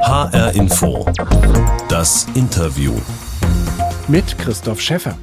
HR 0.00 0.54
Info. 0.54 1.04
Das 1.88 2.26
Interview. 2.34 2.92
Mit 4.06 4.38
Christoph 4.38 4.80
Schäffer. 4.80 5.16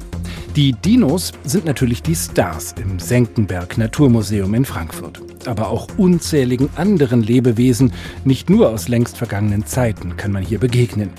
Die 0.54 0.72
Dinos 0.72 1.32
sind 1.44 1.64
natürlich 1.64 2.02
die 2.02 2.14
Stars 2.14 2.74
im 2.80 2.98
Senckenberg 2.98 3.78
Naturmuseum 3.78 4.54
in 4.54 4.64
Frankfurt. 4.64 5.20
Aber 5.46 5.70
auch 5.70 5.88
unzähligen 5.96 6.68
anderen 6.76 7.22
Lebewesen, 7.22 7.92
nicht 8.24 8.50
nur 8.50 8.70
aus 8.70 8.88
längst 8.88 9.16
vergangenen 9.16 9.66
Zeiten, 9.66 10.16
kann 10.16 10.32
man 10.32 10.44
hier 10.44 10.58
begegnen. 10.58 11.10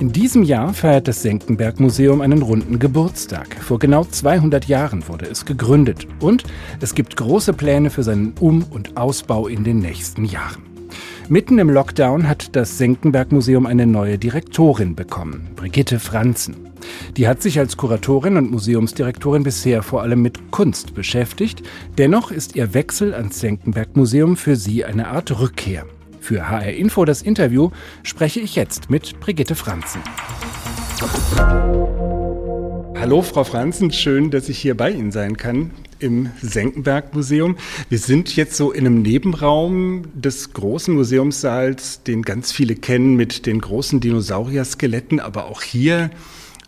In 0.00 0.12
diesem 0.12 0.42
Jahr 0.42 0.74
feiert 0.74 1.08
das 1.08 1.22
Senckenberg 1.22 1.80
Museum 1.80 2.20
einen 2.20 2.42
runden 2.42 2.78
Geburtstag. 2.78 3.56
Vor 3.62 3.78
genau 3.78 4.04
200 4.04 4.66
Jahren 4.66 5.08
wurde 5.08 5.26
es 5.26 5.44
gegründet 5.44 6.06
und 6.20 6.44
es 6.80 6.94
gibt 6.94 7.16
große 7.16 7.52
Pläne 7.52 7.90
für 7.90 8.02
seinen 8.02 8.34
Um- 8.38 8.64
und 8.70 8.96
Ausbau 8.96 9.48
in 9.48 9.64
den 9.64 9.78
nächsten 9.78 10.24
Jahren. 10.24 10.67
Mitten 11.30 11.58
im 11.58 11.68
Lockdown 11.68 12.26
hat 12.26 12.56
das 12.56 12.78
Senckenberg 12.78 13.32
Museum 13.32 13.66
eine 13.66 13.86
neue 13.86 14.16
Direktorin 14.16 14.94
bekommen, 14.94 15.50
Brigitte 15.56 15.98
Franzen. 15.98 16.56
Die 17.18 17.28
hat 17.28 17.42
sich 17.42 17.58
als 17.58 17.76
Kuratorin 17.76 18.38
und 18.38 18.50
Museumsdirektorin 18.50 19.42
bisher 19.42 19.82
vor 19.82 20.00
allem 20.00 20.22
mit 20.22 20.50
Kunst 20.50 20.94
beschäftigt. 20.94 21.62
Dennoch 21.98 22.30
ist 22.30 22.56
ihr 22.56 22.72
Wechsel 22.72 23.12
ans 23.12 23.40
Senckenberg 23.40 23.94
Museum 23.94 24.38
für 24.38 24.56
sie 24.56 24.86
eine 24.86 25.08
Art 25.08 25.38
Rückkehr. 25.38 25.84
Für 26.18 26.48
HR 26.48 26.72
Info 26.72 27.04
das 27.04 27.20
Interview 27.20 27.72
spreche 28.04 28.40
ich 28.40 28.56
jetzt 28.56 28.88
mit 28.88 29.20
Brigitte 29.20 29.54
Franzen. 29.54 30.00
Hallo, 33.00 33.22
Frau 33.22 33.44
Franzen, 33.44 33.92
schön, 33.92 34.32
dass 34.32 34.48
ich 34.48 34.58
hier 34.58 34.76
bei 34.76 34.90
Ihnen 34.90 35.12
sein 35.12 35.36
kann 35.36 35.70
im 36.00 36.30
Senckenberg 36.42 37.14
Museum. 37.14 37.56
Wir 37.88 37.98
sind 37.98 38.34
jetzt 38.34 38.56
so 38.56 38.72
in 38.72 38.86
einem 38.86 39.02
Nebenraum 39.02 40.02
des 40.14 40.52
großen 40.52 40.96
Museumssaals, 40.96 42.02
den 42.02 42.22
ganz 42.22 42.50
viele 42.50 42.74
kennen 42.74 43.14
mit 43.14 43.46
den 43.46 43.60
großen 43.60 44.00
Dinosaurier-Skeletten, 44.00 45.20
aber 45.20 45.46
auch 45.46 45.62
hier 45.62 46.10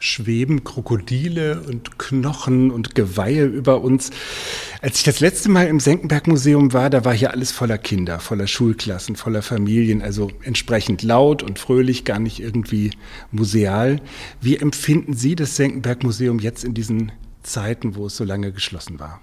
schweben 0.00 0.64
Krokodile 0.64 1.62
und 1.68 1.98
Knochen 1.98 2.70
und 2.70 2.94
Geweihe 2.94 3.44
über 3.44 3.80
uns. 3.82 4.10
Als 4.82 4.98
ich 4.98 5.04
das 5.04 5.20
letzte 5.20 5.50
Mal 5.50 5.68
im 5.68 5.78
Senckenberg 5.78 6.26
Museum 6.26 6.72
war, 6.72 6.90
da 6.90 7.04
war 7.04 7.14
hier 7.14 7.30
alles 7.30 7.52
voller 7.52 7.78
Kinder, 7.78 8.18
voller 8.18 8.46
Schulklassen, 8.46 9.14
voller 9.14 9.42
Familien, 9.42 10.02
also 10.02 10.30
entsprechend 10.42 11.02
laut 11.02 11.42
und 11.42 11.58
fröhlich, 11.58 12.04
gar 12.04 12.18
nicht 12.18 12.40
irgendwie 12.40 12.90
museal. 13.30 14.00
Wie 14.40 14.56
empfinden 14.56 15.14
Sie 15.14 15.36
das 15.36 15.56
Senckenberg 15.56 16.02
Museum 16.02 16.38
jetzt 16.38 16.64
in 16.64 16.74
diesen 16.74 17.12
Zeiten, 17.42 17.94
wo 17.94 18.06
es 18.06 18.16
so 18.16 18.24
lange 18.24 18.52
geschlossen 18.52 18.98
war? 18.98 19.20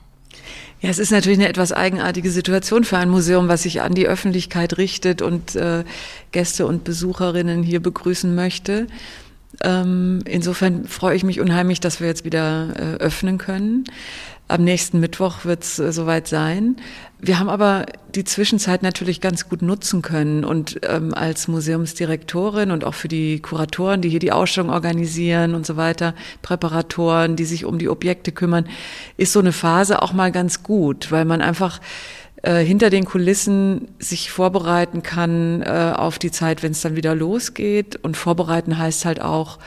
Ja, 0.79 0.91
es 0.91 0.99
ist 0.99 1.11
natürlich 1.11 1.39
eine 1.39 1.49
etwas 1.49 1.71
eigenartige 1.71 2.29
Situation 2.29 2.83
für 2.83 2.97
ein 2.97 3.09
Museum, 3.09 3.47
was 3.47 3.63
sich 3.63 3.81
an 3.81 3.95
die 3.95 4.07
Öffentlichkeit 4.07 4.77
richtet 4.77 5.23
und 5.23 5.55
äh, 5.55 5.83
Gäste 6.31 6.67
und 6.67 6.83
Besucherinnen 6.83 7.63
hier 7.63 7.79
begrüßen 7.79 8.35
möchte. 8.35 8.85
Ähm, 9.63 10.19
insofern 10.25 10.85
freue 10.85 11.15
ich 11.15 11.23
mich 11.23 11.39
unheimlich, 11.39 11.79
dass 11.79 11.99
wir 11.99 12.07
jetzt 12.07 12.25
wieder 12.25 12.69
äh, 12.75 13.03
öffnen 13.03 13.37
können. 13.37 13.85
Am 14.49 14.63
nächsten 14.63 15.01
Mittwoch 15.01 15.43
wird 15.43 15.63
es 15.63 15.77
äh, 15.77 15.91
soweit 15.91 16.27
sein. 16.27 16.77
Wir 17.19 17.39
haben 17.39 17.49
aber 17.49 17.85
die 18.15 18.23
Zwischenzeit 18.23 18.81
natürlich 18.81 19.19
ganz 19.19 19.49
gut 19.49 19.61
nutzen 19.61 20.01
können 20.01 20.45
und 20.45 20.79
ähm, 20.83 21.13
als 21.13 21.47
Museumsdirektorin 21.47 22.71
und 22.71 22.85
auch 22.85 22.93
für 22.93 23.07
die 23.07 23.39
Kuratoren, 23.41 24.01
die 24.01 24.09
hier 24.09 24.19
die 24.19 24.31
Ausstellung 24.31 24.69
organisieren 24.69 25.53
und 25.53 25.65
so 25.65 25.75
weiter, 25.75 26.13
Präparatoren, 26.43 27.35
die 27.35 27.45
sich 27.45 27.65
um 27.65 27.77
die 27.77 27.89
Objekte 27.89 28.31
kümmern, 28.31 28.67
ist 29.17 29.33
so 29.33 29.39
eine 29.39 29.51
Phase 29.51 30.01
auch 30.01 30.13
mal 30.13 30.31
ganz 30.31 30.63
gut, 30.63 31.11
weil 31.11 31.25
man 31.25 31.41
einfach 31.41 31.81
äh, 32.43 32.63
hinter 32.63 32.89
den 32.89 33.05
Kulissen 33.05 33.87
sich 33.99 34.31
vorbereiten 34.31 35.03
kann 35.03 35.61
äh, 35.61 35.93
auf 35.95 36.19
die 36.19 36.31
Zeit, 36.31 36.63
wenn 36.63 36.71
es 36.71 36.81
dann 36.81 36.95
wieder 36.95 37.15
losgeht. 37.15 37.97
Und 37.97 38.17
vorbereiten 38.17 38.77
heißt 38.77 39.05
halt 39.05 39.21
auch, 39.21 39.59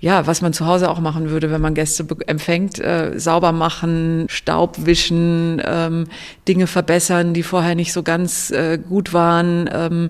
ja, 0.00 0.26
was 0.28 0.42
man 0.42 0.52
zu 0.52 0.66
Hause 0.66 0.90
auch 0.90 1.00
machen 1.00 1.30
würde, 1.30 1.50
wenn 1.50 1.60
man 1.60 1.74
Gäste 1.74 2.06
empfängt, 2.26 2.78
äh, 2.78 3.18
sauber 3.18 3.50
machen, 3.52 4.26
Staub 4.28 4.86
wischen, 4.86 5.60
ähm, 5.64 6.04
Dinge 6.46 6.68
verbessern, 6.68 7.34
die 7.34 7.42
vorher 7.42 7.74
nicht 7.74 7.92
so 7.92 8.04
ganz 8.04 8.50
äh, 8.52 8.78
gut 8.78 9.12
waren, 9.12 9.68
ähm, 9.72 10.08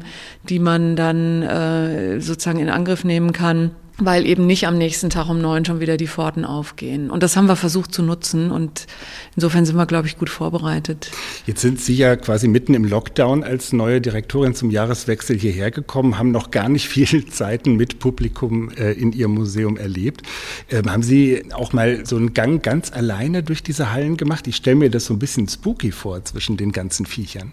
die 0.48 0.58
man 0.58 0.94
dann 0.94 1.42
äh, 1.42 2.20
sozusagen 2.20 2.58
in 2.58 2.68
Angriff 2.68 3.04
nehmen 3.04 3.32
kann 3.32 3.70
weil 3.98 4.26
eben 4.26 4.46
nicht 4.46 4.66
am 4.66 4.78
nächsten 4.78 5.10
Tag 5.10 5.28
um 5.28 5.40
neun 5.40 5.64
schon 5.64 5.80
wieder 5.80 5.96
die 5.96 6.06
Pforten 6.06 6.44
aufgehen. 6.44 7.10
Und 7.10 7.22
das 7.22 7.36
haben 7.36 7.46
wir 7.46 7.56
versucht 7.56 7.92
zu 7.92 8.02
nutzen 8.02 8.50
und 8.52 8.86
insofern 9.34 9.66
sind 9.66 9.76
wir, 9.76 9.86
glaube 9.86 10.06
ich, 10.06 10.16
gut 10.16 10.30
vorbereitet. 10.30 11.10
Jetzt 11.46 11.62
sind 11.62 11.80
Sie 11.80 11.96
ja 11.96 12.14
quasi 12.14 12.46
mitten 12.46 12.74
im 12.74 12.84
Lockdown 12.84 13.42
als 13.42 13.72
neue 13.72 14.00
Direktorin 14.00 14.54
zum 14.54 14.70
Jahreswechsel 14.70 15.36
hierher 15.36 15.72
gekommen, 15.72 16.16
haben 16.16 16.30
noch 16.30 16.52
gar 16.52 16.68
nicht 16.68 16.88
viele 16.88 17.26
Zeiten 17.30 17.74
mit 17.74 17.98
Publikum 17.98 18.70
äh, 18.70 18.92
in 18.92 19.12
Ihrem 19.12 19.34
Museum 19.34 19.76
erlebt. 19.76 20.22
Ähm, 20.70 20.90
haben 20.90 21.02
Sie 21.02 21.44
auch 21.52 21.72
mal 21.72 22.06
so 22.06 22.16
einen 22.16 22.34
Gang 22.34 22.62
ganz 22.62 22.92
alleine 22.92 23.42
durch 23.42 23.64
diese 23.64 23.92
Hallen 23.92 24.16
gemacht? 24.16 24.46
Ich 24.46 24.56
stelle 24.56 24.76
mir 24.76 24.90
das 24.90 25.06
so 25.06 25.14
ein 25.14 25.18
bisschen 25.18 25.48
spooky 25.48 25.90
vor 25.90 26.24
zwischen 26.24 26.56
den 26.56 26.70
ganzen 26.70 27.04
Viechern. 27.04 27.52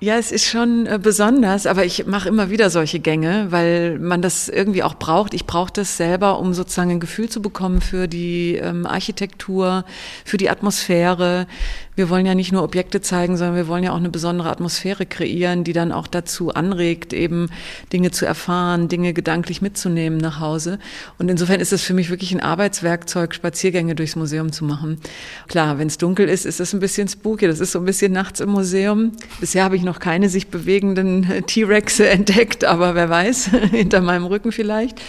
Ja, 0.00 0.16
es 0.16 0.30
ist 0.30 0.44
schon 0.44 0.86
äh, 0.86 1.00
besonders, 1.02 1.66
aber 1.66 1.84
ich 1.84 2.06
mache 2.06 2.28
immer 2.28 2.50
wieder 2.50 2.70
solche 2.70 3.00
Gänge, 3.00 3.46
weil 3.50 3.98
man 3.98 4.22
das 4.22 4.48
irgendwie 4.48 4.84
auch 4.84 4.94
braucht. 4.94 5.34
Ich 5.34 5.44
brauche 5.44 5.72
das 5.72 5.96
selber, 5.96 6.38
um 6.38 6.54
sozusagen 6.54 6.92
ein 6.92 7.00
Gefühl 7.00 7.28
zu 7.28 7.42
bekommen 7.42 7.80
für 7.80 8.06
die 8.06 8.54
ähm, 8.54 8.86
Architektur, 8.86 9.84
für 10.24 10.36
die 10.36 10.50
Atmosphäre. 10.50 11.48
Wir 11.98 12.10
wollen 12.10 12.26
ja 12.26 12.36
nicht 12.36 12.52
nur 12.52 12.62
Objekte 12.62 13.00
zeigen, 13.00 13.36
sondern 13.36 13.56
wir 13.56 13.66
wollen 13.66 13.82
ja 13.82 13.90
auch 13.90 13.96
eine 13.96 14.08
besondere 14.08 14.50
Atmosphäre 14.50 15.04
kreieren, 15.04 15.64
die 15.64 15.72
dann 15.72 15.90
auch 15.90 16.06
dazu 16.06 16.54
anregt, 16.54 17.12
eben 17.12 17.50
Dinge 17.92 18.12
zu 18.12 18.24
erfahren, 18.24 18.86
Dinge 18.86 19.12
gedanklich 19.12 19.62
mitzunehmen 19.62 20.16
nach 20.16 20.38
Hause. 20.38 20.78
Und 21.18 21.28
insofern 21.28 21.58
ist 21.58 21.72
es 21.72 21.82
für 21.82 21.94
mich 21.94 22.08
wirklich 22.08 22.30
ein 22.30 22.40
Arbeitswerkzeug, 22.40 23.34
Spaziergänge 23.34 23.96
durchs 23.96 24.14
Museum 24.14 24.52
zu 24.52 24.64
machen. 24.64 25.00
Klar, 25.48 25.78
wenn 25.78 25.88
es 25.88 25.98
dunkel 25.98 26.28
ist, 26.28 26.46
ist 26.46 26.60
es 26.60 26.72
ein 26.72 26.78
bisschen 26.78 27.08
spooky. 27.08 27.48
Das 27.48 27.58
ist 27.58 27.72
so 27.72 27.80
ein 27.80 27.84
bisschen 27.84 28.12
nachts 28.12 28.38
im 28.38 28.50
Museum. 28.50 29.10
Bisher 29.40 29.64
habe 29.64 29.74
ich 29.74 29.82
noch 29.82 29.98
keine 29.98 30.28
sich 30.28 30.46
bewegenden 30.46 31.26
T-Rexe 31.48 32.08
entdeckt, 32.08 32.64
aber 32.64 32.94
wer 32.94 33.10
weiß, 33.10 33.50
hinter 33.72 34.02
meinem 34.02 34.24
Rücken 34.24 34.52
vielleicht. 34.52 35.00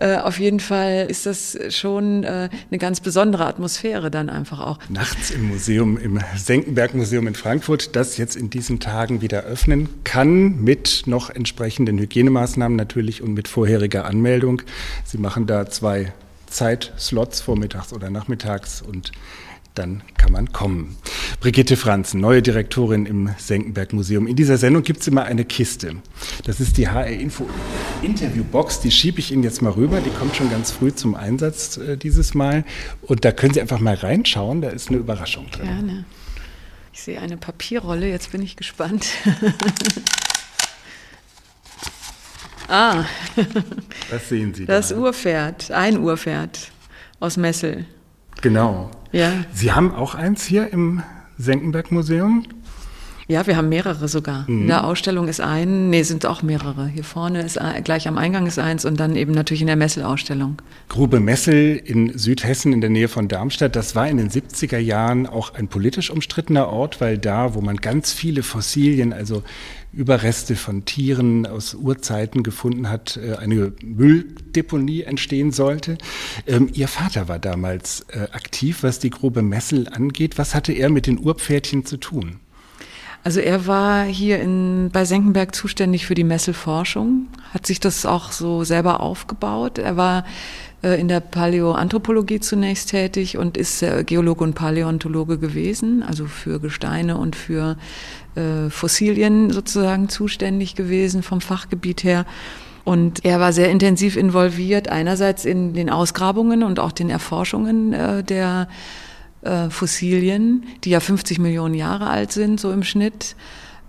Äh, 0.00 0.16
auf 0.16 0.38
jeden 0.38 0.60
Fall 0.60 1.06
ist 1.08 1.26
das 1.26 1.58
schon 1.70 2.22
äh, 2.22 2.48
eine 2.70 2.78
ganz 2.78 3.00
besondere 3.00 3.46
Atmosphäre 3.46 4.10
dann 4.10 4.30
einfach 4.30 4.60
auch. 4.60 4.78
Nachts 4.88 5.30
im 5.30 5.48
Museum, 5.48 5.98
im 5.98 6.20
Senckenberg 6.36 6.94
Museum 6.94 7.26
in 7.26 7.34
Frankfurt, 7.34 7.96
das 7.96 8.16
jetzt 8.16 8.36
in 8.36 8.48
diesen 8.48 8.78
Tagen 8.78 9.22
wieder 9.22 9.42
öffnen 9.42 9.88
kann, 10.04 10.62
mit 10.62 11.02
noch 11.06 11.30
entsprechenden 11.30 11.98
Hygienemaßnahmen 11.98 12.76
natürlich 12.76 13.22
und 13.22 13.34
mit 13.34 13.48
vorheriger 13.48 14.04
Anmeldung. 14.04 14.62
Sie 15.04 15.18
machen 15.18 15.46
da 15.46 15.66
zwei 15.66 16.12
Zeitslots, 16.46 17.40
vormittags 17.40 17.92
oder 17.92 18.08
nachmittags 18.10 18.80
und 18.80 19.12
dann 19.78 20.02
kann 20.16 20.32
man 20.32 20.52
kommen. 20.52 20.96
Brigitte 21.40 21.76
Franzen, 21.76 22.20
neue 22.20 22.42
Direktorin 22.42 23.06
im 23.06 23.30
Senckenberg 23.38 23.92
Museum. 23.92 24.26
In 24.26 24.36
dieser 24.36 24.58
Sendung 24.58 24.82
gibt 24.82 25.00
es 25.00 25.08
immer 25.08 25.24
eine 25.24 25.44
Kiste. 25.44 25.96
Das 26.44 26.60
ist 26.60 26.76
die 26.76 26.88
HR 26.88 27.06
Info 27.06 27.48
Interviewbox. 28.02 28.80
Die 28.80 28.90
schiebe 28.90 29.20
ich 29.20 29.32
Ihnen 29.32 29.44
jetzt 29.44 29.62
mal 29.62 29.72
rüber. 29.72 30.00
Die 30.00 30.10
kommt 30.10 30.34
schon 30.36 30.50
ganz 30.50 30.72
früh 30.72 30.92
zum 30.92 31.14
Einsatz 31.14 31.76
äh, 31.76 31.96
dieses 31.96 32.34
Mal. 32.34 32.64
Und 33.02 33.24
da 33.24 33.32
können 33.32 33.54
Sie 33.54 33.60
einfach 33.60 33.78
mal 33.78 33.94
reinschauen. 33.94 34.60
Da 34.60 34.70
ist 34.70 34.88
eine 34.88 34.98
Überraschung 34.98 35.48
drin. 35.50 35.66
Gerne. 35.66 36.04
Ich 36.92 37.02
sehe 37.02 37.20
eine 37.20 37.36
Papierrolle. 37.36 38.08
Jetzt 38.08 38.32
bin 38.32 38.42
ich 38.42 38.56
gespannt. 38.56 39.06
ah. 42.68 43.04
Was 44.10 44.28
sehen 44.28 44.52
Sie 44.54 44.66
das 44.66 44.88
da? 44.88 44.94
Das 44.94 45.00
Urpferd. 45.00 45.70
Ein 45.70 45.98
Urpferd 45.98 46.72
aus 47.20 47.36
Messel. 47.36 47.86
Genau. 48.40 48.90
Ja. 49.12 49.32
Sie 49.52 49.72
haben 49.72 49.94
auch 49.94 50.14
eins 50.14 50.44
hier 50.44 50.72
im 50.72 51.02
Senckenberg 51.38 51.92
Museum? 51.92 52.44
Ja, 53.30 53.46
wir 53.46 53.58
haben 53.58 53.68
mehrere 53.68 54.08
sogar. 54.08 54.48
Mhm. 54.48 54.62
In 54.62 54.66
der 54.68 54.84
Ausstellung 54.84 55.28
ist 55.28 55.42
ein, 55.42 55.90
nee, 55.90 56.02
sind 56.02 56.24
auch 56.24 56.42
mehrere. 56.42 56.88
Hier 56.88 57.04
vorne 57.04 57.42
ist 57.42 57.60
ein, 57.60 57.84
gleich 57.84 58.08
am 58.08 58.16
Eingang 58.16 58.46
ist 58.46 58.58
eins 58.58 58.86
und 58.86 58.98
dann 58.98 59.16
eben 59.16 59.32
natürlich 59.32 59.60
in 59.60 59.66
der 59.66 59.76
Messel-Ausstellung. 59.76 60.62
Grube 60.88 61.20
Messel 61.20 61.76
in 61.76 62.16
Südhessen 62.16 62.72
in 62.72 62.80
der 62.80 62.88
Nähe 62.88 63.08
von 63.08 63.28
Darmstadt, 63.28 63.76
das 63.76 63.94
war 63.94 64.08
in 64.08 64.16
den 64.16 64.30
70er 64.30 64.78
Jahren 64.78 65.26
auch 65.26 65.52
ein 65.52 65.68
politisch 65.68 66.10
umstrittener 66.10 66.68
Ort, 66.68 67.02
weil 67.02 67.18
da, 67.18 67.54
wo 67.54 67.60
man 67.60 67.76
ganz 67.76 68.14
viele 68.14 68.42
Fossilien, 68.42 69.12
also 69.12 69.42
Überreste 69.92 70.54
von 70.54 70.84
Tieren 70.84 71.46
aus 71.46 71.74
Urzeiten 71.74 72.42
gefunden 72.42 72.88
hat, 72.90 73.16
äh, 73.16 73.36
eine 73.36 73.72
Mülldeponie 73.82 75.02
entstehen 75.02 75.50
sollte. 75.50 75.98
Ähm, 76.46 76.68
Ihr 76.72 76.88
Vater 76.88 77.28
war 77.28 77.38
damals 77.38 78.06
äh, 78.08 78.28
aktiv, 78.32 78.82
was 78.82 78.98
die 78.98 79.10
Grube 79.10 79.42
Messel 79.42 79.88
angeht. 79.88 80.38
Was 80.38 80.54
hatte 80.54 80.72
er 80.72 80.90
mit 80.90 81.06
den 81.06 81.18
Urpferdchen 81.18 81.86
zu 81.86 81.96
tun? 81.96 82.40
Also 83.24 83.40
er 83.40 83.66
war 83.66 84.04
hier 84.04 84.40
in, 84.40 84.90
bei 84.92 85.04
Senckenberg 85.04 85.54
zuständig 85.54 86.06
für 86.06 86.14
die 86.14 86.24
Messelforschung, 86.24 87.26
hat 87.52 87.66
sich 87.66 87.80
das 87.80 88.06
auch 88.06 88.32
so 88.32 88.64
selber 88.64 89.00
aufgebaut. 89.00 89.78
Er 89.78 89.96
war 89.96 90.24
in 90.82 91.08
der 91.08 91.20
Paläoanthropologie 91.20 92.40
zunächst 92.40 92.90
tätig 92.90 93.36
und 93.36 93.56
ist 93.56 93.82
äh, 93.82 94.04
Geologe 94.04 94.44
und 94.44 94.54
Paläontologe 94.54 95.38
gewesen, 95.38 96.02
also 96.02 96.26
für 96.26 96.60
Gesteine 96.60 97.16
und 97.16 97.34
für 97.34 97.76
äh, 98.36 98.70
Fossilien 98.70 99.50
sozusagen 99.50 100.08
zuständig 100.08 100.76
gewesen 100.76 101.22
vom 101.22 101.40
Fachgebiet 101.40 102.04
her 102.04 102.26
Und 102.88 103.22
er 103.26 103.38
war 103.38 103.52
sehr 103.52 103.70
intensiv 103.70 104.16
involviert, 104.16 104.88
einerseits 104.88 105.44
in 105.44 105.74
den 105.74 105.90
Ausgrabungen 105.90 106.62
und 106.62 106.80
auch 106.80 106.90
den 106.90 107.10
Erforschungen 107.10 107.92
äh, 107.92 108.24
der 108.24 108.66
äh, 109.42 109.68
Fossilien, 109.68 110.64
die 110.84 110.90
ja 110.90 111.00
50 111.00 111.38
Millionen 111.38 111.74
Jahre 111.74 112.06
alt 112.06 112.32
sind, 112.32 112.58
so 112.58 112.72
im 112.72 112.82
Schnitt. 112.82 113.36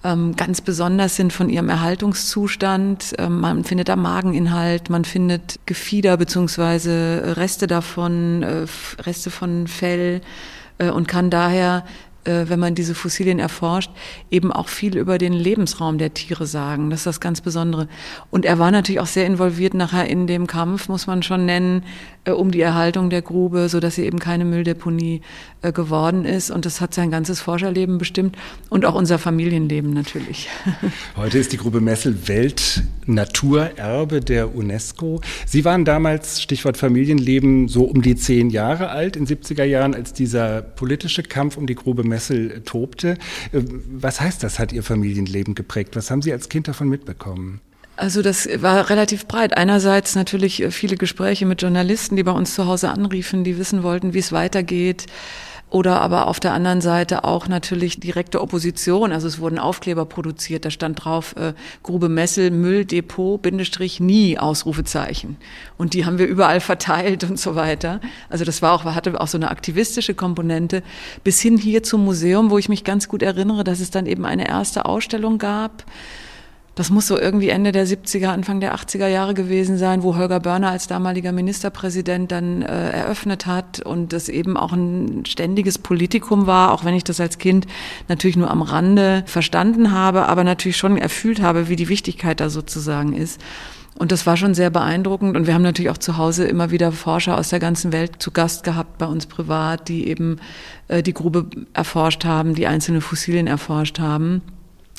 Ähm, 0.04 0.36
ganz 0.36 0.62
besonders 0.62 1.18
sind 1.18 1.34
von 1.34 1.50
ihrem 1.50 1.70
Erhaltungszustand. 1.70 3.16
Ähm, 3.18 3.42
man 3.42 3.64
findet 3.64 3.90
da 3.90 3.96
Mageninhalt, 3.96 4.90
man 4.90 5.04
findet 5.04 5.60
Gefieder 5.66 6.16
beziehungsweise 6.16 7.36
Reste 7.36 7.68
davon, 7.68 8.44
äh, 8.44 8.66
Reste 9.02 9.30
von 9.30 9.68
Fell 9.68 10.22
äh, 10.78 10.90
und 10.90 11.08
kann 11.08 11.30
daher 11.30 11.84
äh, 12.26 12.50
wenn 12.50 12.60
man 12.60 12.76
diese 12.76 12.96
Fossilien 12.96 13.40
erforscht, 13.40 13.92
eben 14.30 14.52
auch 14.52 14.68
viel 14.68 14.98
über 14.98 15.18
den 15.18 15.34
Lebensraum 15.34 15.98
der 15.98 16.14
Tiere 16.14 16.46
sagen. 16.46 16.90
Das 16.90 17.02
ist 17.02 17.06
das 17.06 17.20
ganz 17.20 17.42
Besondere. 17.42 17.88
Und 18.30 18.46
er 18.46 18.60
war 18.60 18.72
natürlich 18.72 19.00
auch 19.00 19.08
sehr 19.08 19.26
involviert 19.26 19.74
nachher 19.74 20.08
in 20.08 20.28
dem 20.28 20.46
Kampf, 20.46 20.90
muss 20.90 21.08
man 21.08 21.24
schon 21.24 21.46
nennen, 21.46 21.84
um 22.38 22.52
die 22.52 22.62
Erhaltung 22.62 23.10
der 23.10 23.22
Grube, 23.22 23.70
so 23.70 23.80
dass 23.80 23.96
sie 23.96 24.06
eben 24.06 24.20
keine 24.20 24.46
Mülldeponie 24.46 25.22
äh, 25.62 25.72
geworden 25.72 26.26
ist. 26.26 26.52
Und 26.52 26.66
das 26.66 26.82
hat 26.82 26.94
sein 26.94 27.12
ganzes 27.12 27.42
Forscherleben 27.42 27.98
bestimmt 27.98 28.38
und 28.70 28.86
auch 28.86 28.96
unser 28.96 29.20
Familienleben 29.20 29.94
natürlich. 29.94 30.50
Heute 31.16 31.38
ist 31.38 31.52
die 31.52 31.58
Grube 31.58 31.82
Messel 31.82 32.28
Weltnaturerbe 32.28 34.22
der 34.22 34.56
UNESCO. 34.56 35.22
Sie 35.46 35.66
waren 35.66 35.86
damals, 35.86 36.42
Stichwort 36.42 36.78
Familienleben, 36.78 37.68
so 37.68 37.84
um 37.84 38.02
die 38.02 38.16
zehn 38.16 38.50
Jahre 38.50 38.90
alt, 38.90 39.16
in 39.16 39.28
70er 39.28 39.64
Jahren, 39.64 39.94
als 39.94 40.14
dieser 40.14 40.62
politische 40.62 41.24
Kampf 41.24 41.58
um 41.58 41.68
die 41.68 41.76
Grube 41.76 42.04
Messel 42.04 42.62
tobte. 42.66 43.18
Äh, 43.52 43.62
was 43.92 44.22
heißt 44.22 44.44
das, 44.44 44.60
hat 44.60 44.72
Ihr 44.72 44.84
Familienleben 44.84 45.56
geprägt? 45.56 45.96
Was 45.96 46.12
haben 46.12 46.22
Sie 46.22 46.32
als 46.32 46.50
Kind 46.50 46.68
davon 46.68 46.90
mitbekommen? 46.90 47.62
Also 48.00 48.22
das 48.22 48.48
war 48.62 48.90
relativ 48.90 49.28
breit. 49.28 49.58
Einerseits 49.58 50.16
natürlich 50.16 50.64
äh, 50.64 50.72
viele 50.72 50.96
Gespräche 50.96 51.46
mit 51.46 51.62
Journalisten, 51.62 52.16
die 52.16 52.24
bei 52.24 52.32
uns 52.32 52.56
zu 52.56 52.66
Hause 52.66 52.92
anriefen, 52.92 53.44
die 53.44 53.58
wissen 53.58 53.84
wollten, 53.84 54.14
wie 54.14 54.20
es 54.20 54.32
weitergeht. 54.32 55.08
Oder 55.70 56.00
aber 56.00 56.28
auf 56.28 56.40
der 56.40 56.54
anderen 56.54 56.80
Seite 56.80 57.26
auch 57.26 57.50
natürlich 57.50 58.00
direkte 58.00 58.40
Opposition. 58.40 59.12
Also 59.12 59.28
es 59.28 59.40
wurden 59.42 59.60
Aufkleber 59.60 60.06
produziert, 60.06 60.64
da 60.64 60.72
stand 60.72 61.04
drauf 61.04 61.36
äh, 61.36 61.52
Grube 61.84 62.08
Messel, 62.08 62.52
Mülldepot, 62.52 63.42
Bindestrich, 63.42 64.00
nie, 64.00 64.40
Ausrufezeichen. 64.40 65.36
Und 65.78 65.94
die 65.94 66.06
haben 66.06 66.20
wir 66.20 66.28
überall 66.28 66.62
verteilt 66.62 67.26
und 67.26 67.38
so 67.38 67.56
weiter. 67.56 68.00
Also 68.30 68.46
das 68.46 68.62
war 68.62 68.72
auch, 68.72 68.86
hatte 68.86 69.20
auch 69.20 69.28
so 69.28 69.38
eine 69.38 69.52
aktivistische 69.52 70.14
Komponente. 70.14 70.84
Bis 71.26 71.42
hin 71.42 71.58
hier 71.58 71.84
zum 71.84 72.06
Museum, 72.06 72.50
wo 72.50 72.58
ich 72.58 72.70
mich 72.70 72.86
ganz 72.86 73.10
gut 73.10 73.22
erinnere, 73.22 73.66
dass 73.66 73.82
es 73.82 73.92
dann 73.92 74.06
eben 74.06 74.26
eine 74.26 74.48
erste 74.48 74.86
Ausstellung 74.86 75.38
gab 75.38 75.84
das 76.76 76.90
muss 76.90 77.08
so 77.08 77.20
irgendwie 77.20 77.50
Ende 77.50 77.72
der 77.72 77.86
70er, 77.86 78.28
Anfang 78.28 78.60
der 78.60 78.76
80er 78.76 79.08
Jahre 79.08 79.34
gewesen 79.34 79.78
sein, 79.78 80.04
wo 80.04 80.16
Holger 80.16 80.40
Börner 80.40 80.72
als 80.72 80.88
damaliger 80.88 81.32
Ministerpräsident 81.32 82.32
dann 82.32 82.62
äh, 82.62 82.92
eröffnet 82.92 83.46
hat 83.46 83.82
und 83.82 84.14
das 84.14 84.30
eben 84.30 84.56
auch 84.56 84.72
ein 84.72 85.26
ständiges 85.26 85.78
Politikum 85.78 86.48
war, 86.48 86.72
auch 86.72 86.86
wenn 86.86 86.94
ich 86.94 87.04
das 87.04 87.20
als 87.20 87.38
Kind 87.38 87.68
natürlich 88.08 88.38
nur 88.38 88.50
am 88.50 88.62
Rande 88.62 89.24
verstanden 89.26 89.92
habe, 89.92 90.28
aber 90.28 90.44
natürlich 90.44 90.78
schon 90.78 90.98
erfüllt 90.98 91.42
habe, 91.42 91.68
wie 91.70 91.76
die 91.76 91.90
Wichtigkeit 91.90 92.40
da 92.40 92.50
sozusagen 92.50 93.14
ist. 93.14 93.42
Und 94.00 94.14
das 94.14 94.26
war 94.26 94.38
schon 94.38 94.54
sehr 94.54 94.70
beeindruckend. 94.70 95.36
Und 95.36 95.46
wir 95.46 95.54
haben 95.54 95.62
natürlich 95.62 95.90
auch 95.90 95.98
zu 95.98 96.16
Hause 96.16 96.46
immer 96.46 96.72
wieder 96.72 96.94
Forscher 96.94 97.38
aus 97.38 97.50
der 97.50 97.60
ganzen 97.60 97.92
Welt 97.92 98.14
zu 98.20 98.32
Gast 98.32 98.64
gehabt, 98.64 98.98
bei 98.98 99.06
uns 99.06 99.26
privat, 99.26 99.90
die 99.90 100.08
eben 100.08 100.40
äh, 100.88 101.04
die 101.04 101.14
Grube 101.14 101.48
erforscht 101.74 102.24
haben, 102.24 102.56
die 102.56 102.66
einzelne 102.66 103.02
Fossilien 103.02 103.46
erforscht 103.46 104.00
haben. 104.00 104.42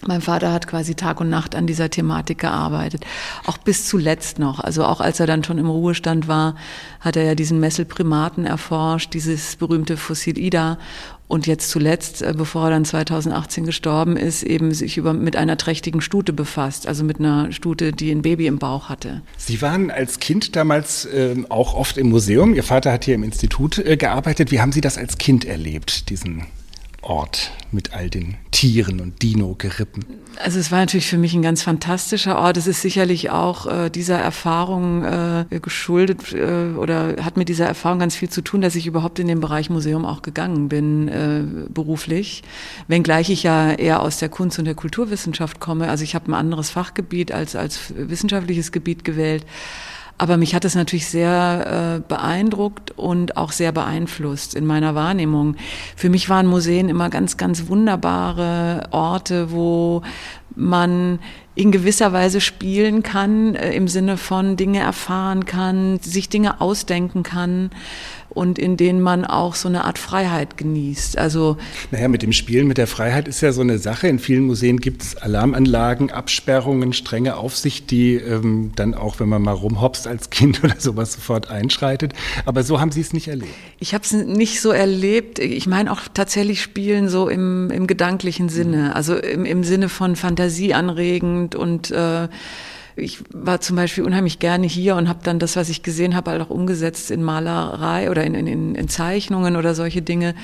Mein 0.06 0.23
Vater 0.23 0.50
hat 0.52 0.67
quasi 0.67 0.94
Tag 0.94 1.20
und 1.20 1.29
Nacht 1.29 1.55
an 1.55 1.67
dieser 1.67 1.91
Thematik 1.91 2.38
gearbeitet, 2.38 3.05
auch 3.44 3.58
bis 3.58 3.87
zuletzt 3.87 4.38
noch. 4.38 4.58
Also 4.58 4.85
auch 4.85 5.00
als 5.00 5.20
er 5.20 5.26
dann 5.26 5.44
schon 5.44 5.58
im 5.58 5.69
Ruhestand 5.69 6.26
war, 6.26 6.55
hat 7.00 7.17
er 7.17 7.25
ja 7.25 7.35
diesen 7.35 7.61
Messelprimaten 7.61 8.47
erforscht, 8.47 9.12
dieses 9.12 9.56
berühmte 9.56 9.99
Fossil 9.99 10.38
Ida. 10.38 10.79
Und 11.29 11.47
jetzt 11.47 11.70
zuletzt, 11.70 12.23
äh, 12.23 12.35
bevor 12.37 12.64
er 12.64 12.70
dann 12.70 12.85
2018 12.85 13.64
gestorben 13.64 14.17
ist, 14.17 14.43
eben 14.43 14.73
sich 14.75 14.97
über, 14.97 15.12
mit 15.12 15.37
einer 15.37 15.56
trächtigen 15.56 16.00
Stute 16.00 16.32
befasst, 16.32 16.88
also 16.88 17.05
mit 17.05 17.20
einer 17.20 17.52
Stute, 17.52 17.93
die 17.93 18.11
ein 18.11 18.23
Baby 18.23 18.47
im 18.47 18.58
Bauch 18.58 18.88
hatte. 18.88 19.23
Sie 19.37 19.62
waren 19.62 19.93
als 19.93 20.19
Kind 20.19 20.56
damals 20.56 21.05
äh, 21.05 21.37
auch 21.49 21.75
oft 21.75 21.99
im 21.99 22.08
Museum. 22.08 22.55
Ihr 22.55 22.64
Vater 22.64 22.91
hat 22.91 23.05
hier 23.05 23.14
im 23.14 23.23
Institut 23.23 23.79
äh, 23.79 23.97
gearbeitet. 23.97 24.50
Wie 24.50 24.61
haben 24.61 24.73
Sie 24.73 24.81
das 24.81 24.99
als 24.99 25.19
Kind 25.19 25.44
erlebt, 25.44 26.11
diesen 26.11 26.47
Ort 27.02 27.52
mit 27.73 27.94
all 27.94 28.11
den 28.11 28.37
Tieren 28.50 29.00
und 29.00 29.23
Dino-Gerippen? 29.23 30.05
Also 30.43 30.58
es 30.58 30.70
war 30.70 30.81
natürlich 30.81 31.06
für 31.06 31.19
mich 31.19 31.35
ein 31.35 31.43
ganz 31.43 31.62
fantastischer 31.62 32.38
Ort. 32.38 32.56
Es 32.56 32.67
ist 32.67 32.82
sicherlich 32.82 33.31
auch 33.31 33.67
äh, 33.67 33.91
dieser 33.91 34.19
Erfahrung 34.19 35.05
äh, 35.05 35.44
geschuldet 35.61 36.32
äh, 36.32 36.76
oder 36.76 37.17
hat 37.23 37.37
mit 37.37 37.49
dieser 37.49 37.67
Erfahrung 37.67 37.99
ganz 37.99 38.17
viel 38.17 38.29
zu 38.29 38.43
tun, 38.43 38.61
dass 38.61 38.75
ich 38.75 38.87
überhaupt 38.87 39.19
in 39.19 39.29
den 39.29 39.41
Bereich 39.41 39.70
Museum 39.70 40.05
auch 40.05 40.23
gegangen 40.23 40.69
bin, 40.69 41.08
äh, 41.08 41.43
beruflich. 41.69 42.43
Wenngleich 42.88 43.31
ich 43.31 43.43
ja 43.43 43.73
eher 43.73 44.00
aus 44.02 44.19
der 44.19 44.29
Kunst- 44.29 44.58
und 44.58 44.67
der 44.67 44.75
Kulturwissenschaft 44.75 45.61
komme. 45.61 45.88
Also 45.88 46.05
ich 46.05 46.14
habe 46.14 46.31
ein 46.31 46.35
anderes 46.35 46.70
Fachgebiet 46.70 47.32
als, 47.32 47.56
als 47.56 47.93
wissenschaftliches 47.97 48.73
Gebiet 48.73 49.05
gewählt. 49.05 49.47
Aber 50.20 50.37
mich 50.37 50.55
hat 50.55 50.67
es 50.67 50.75
natürlich 50.75 51.06
sehr 51.06 51.96
äh, 51.96 52.00
beeindruckt 52.06 52.90
und 52.90 53.38
auch 53.38 53.52
sehr 53.52 53.72
beeinflusst 53.72 54.55
in 54.55 54.67
meiner 54.67 54.94
Wahrnehmung. 54.94 55.56
Für 55.96 56.11
mich 56.11 56.28
waren 56.28 56.46
Museen 56.46 56.90
immer 56.90 57.08
ganz, 57.08 57.38
ganz 57.38 57.69
wunderbare 57.69 58.88
Orte, 58.90 59.50
wo 59.50 60.02
man 60.55 61.20
in 61.55 61.72
gewisser 61.72 62.12
Weise 62.12 62.43
spielen 62.43 63.02
kann, 63.02 63.55
äh, 63.55 63.72
im 63.72 63.88
Sinne 63.88 64.19
von 64.19 64.58
Dinge 64.58 64.81
erfahren 64.81 65.46
kann, 65.46 66.00
sich 66.00 66.28
Dinge 66.28 66.61
ausdenken 66.61 67.23
kann 67.23 67.70
und 68.30 68.58
in 68.58 68.76
denen 68.76 69.00
man 69.00 69.24
auch 69.24 69.54
so 69.54 69.68
eine 69.68 69.84
Art 69.84 69.98
Freiheit 69.98 70.56
genießt. 70.56 71.18
Also 71.18 71.56
naja, 71.90 72.08
mit 72.08 72.22
dem 72.22 72.32
Spielen, 72.32 72.66
mit 72.66 72.78
der 72.78 72.86
Freiheit 72.86 73.28
ist 73.28 73.40
ja 73.40 73.52
so 73.52 73.60
eine 73.60 73.78
Sache. 73.78 74.08
In 74.08 74.18
vielen 74.18 74.44
Museen 74.44 74.78
gibt 74.78 75.02
es 75.02 75.16
Alarmanlagen, 75.16 76.10
Absperrungen, 76.10 76.92
strenge 76.92 77.36
Aufsicht, 77.36 77.90
die 77.90 78.14
ähm, 78.14 78.72
dann 78.76 78.94
auch, 78.94 79.20
wenn 79.20 79.28
man 79.28 79.42
mal 79.42 79.52
rumhopst 79.52 80.06
als 80.06 80.30
Kind 80.30 80.62
oder 80.64 80.76
sowas, 80.78 81.12
sofort 81.12 81.50
einschreitet. 81.50 82.12
Aber 82.46 82.62
so 82.62 82.80
haben 82.80 82.92
Sie 82.92 83.00
es 83.00 83.12
nicht 83.12 83.28
erlebt. 83.28 83.52
Ich 83.78 83.94
habe 83.94 84.04
es 84.04 84.12
nicht 84.12 84.60
so 84.60 84.70
erlebt. 84.70 85.38
Ich 85.38 85.66
meine 85.66 85.92
auch 85.92 86.02
tatsächlich 86.14 86.62
Spielen 86.62 87.08
so 87.08 87.28
im, 87.28 87.70
im 87.70 87.86
gedanklichen 87.86 88.48
Sinne, 88.48 88.94
also 88.94 89.16
im, 89.16 89.44
im 89.44 89.64
Sinne 89.64 89.88
von 89.88 90.16
Fantasie 90.16 90.74
anregend 90.74 91.54
und 91.54 91.90
äh, 91.90 92.28
ich 93.00 93.23
war 93.32 93.61
zum 93.61 93.76
Beispiel 93.76 94.05
unheimlich 94.05 94.38
gerne 94.38 94.66
hier 94.66 94.97
und 94.97 95.09
habe 95.09 95.21
dann 95.23 95.38
das, 95.38 95.57
was 95.57 95.69
ich 95.69 95.83
gesehen 95.83 96.14
habe, 96.14 96.30
halt 96.30 96.42
auch 96.42 96.50
umgesetzt 96.50 97.11
in 97.11 97.23
Malerei 97.23 98.11
oder 98.11 98.25
in, 98.25 98.35
in, 98.35 98.75
in 98.75 98.88
Zeichnungen 98.88 99.57
oder 99.57 99.75
solche 99.75 100.02
Dinge. 100.02 100.35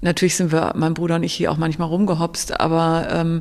Natürlich 0.00 0.36
sind 0.36 0.52
wir, 0.52 0.74
mein 0.76 0.94
Bruder 0.94 1.16
und 1.16 1.24
ich, 1.24 1.34
hier 1.34 1.50
auch 1.50 1.56
manchmal 1.56 1.88
rumgehopst, 1.88 2.60
aber 2.60 3.08
ähm, 3.10 3.40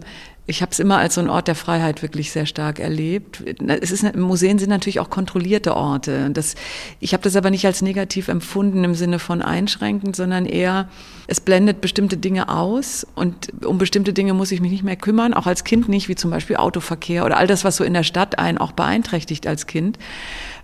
ich 0.49 0.61
habe 0.61 0.71
es 0.71 0.79
immer 0.79 0.97
als 0.97 1.15
so 1.15 1.21
ein 1.21 1.29
Ort 1.29 1.49
der 1.49 1.55
Freiheit 1.55 2.01
wirklich 2.01 2.31
sehr 2.31 2.45
stark 2.45 2.79
erlebt. 2.79 3.43
Es 3.67 3.91
ist, 3.91 4.15
Museen 4.15 4.57
sind 4.57 4.69
natürlich 4.69 5.01
auch 5.01 5.09
kontrollierte 5.09 5.75
Orte. 5.75 6.29
Das, 6.31 6.55
ich 7.01 7.11
habe 7.13 7.21
das 7.21 7.35
aber 7.35 7.49
nicht 7.49 7.65
als 7.65 7.81
negativ 7.81 8.29
empfunden 8.29 8.85
im 8.85 8.95
Sinne 8.95 9.19
von 9.19 9.41
einschränkend, 9.41 10.15
sondern 10.15 10.45
eher, 10.45 10.87
es 11.27 11.41
blendet 11.41 11.81
bestimmte 11.81 12.15
Dinge 12.15 12.47
aus 12.47 13.05
und 13.13 13.51
um 13.65 13.77
bestimmte 13.77 14.13
Dinge 14.13 14.33
muss 14.33 14.53
ich 14.53 14.61
mich 14.61 14.71
nicht 14.71 14.83
mehr 14.83 14.95
kümmern, 14.95 15.33
auch 15.33 15.47
als 15.47 15.65
Kind 15.65 15.89
nicht, 15.89 16.07
wie 16.07 16.15
zum 16.15 16.31
Beispiel 16.31 16.55
Autoverkehr 16.55 17.25
oder 17.25 17.35
all 17.35 17.47
das, 17.47 17.65
was 17.65 17.75
so 17.75 17.83
in 17.83 17.93
der 17.93 18.03
Stadt 18.03 18.39
einen 18.39 18.57
auch 18.57 18.71
beeinträchtigt 18.71 19.47
als 19.47 19.67
Kind. 19.67 19.99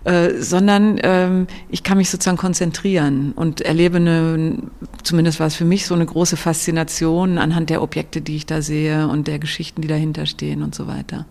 Äh, 0.04 0.42
sondern 0.42 1.00
ähm, 1.02 1.46
ich 1.70 1.82
kann 1.82 1.96
mich 1.96 2.10
sozusagen 2.10 2.36
konzentrieren 2.36 3.32
und 3.32 3.62
erlebe 3.62 3.96
eine, 3.96 4.58
zumindest 5.02 5.40
war 5.40 5.46
es 5.46 5.56
für 5.56 5.64
mich 5.64 5.86
so 5.86 5.94
eine 5.94 6.04
große 6.04 6.36
Faszination 6.36 7.38
anhand 7.38 7.70
der 7.70 7.80
Objekte, 7.80 8.20
die 8.20 8.36
ich 8.36 8.44
da 8.44 8.60
sehe 8.60 9.08
und 9.08 9.28
der 9.28 9.38
Geschichten, 9.38 9.80
die 9.80 9.88
dahinter 9.88 10.26
stehen 10.26 10.62
und 10.62 10.74
so 10.74 10.86
weiter. 10.86 11.24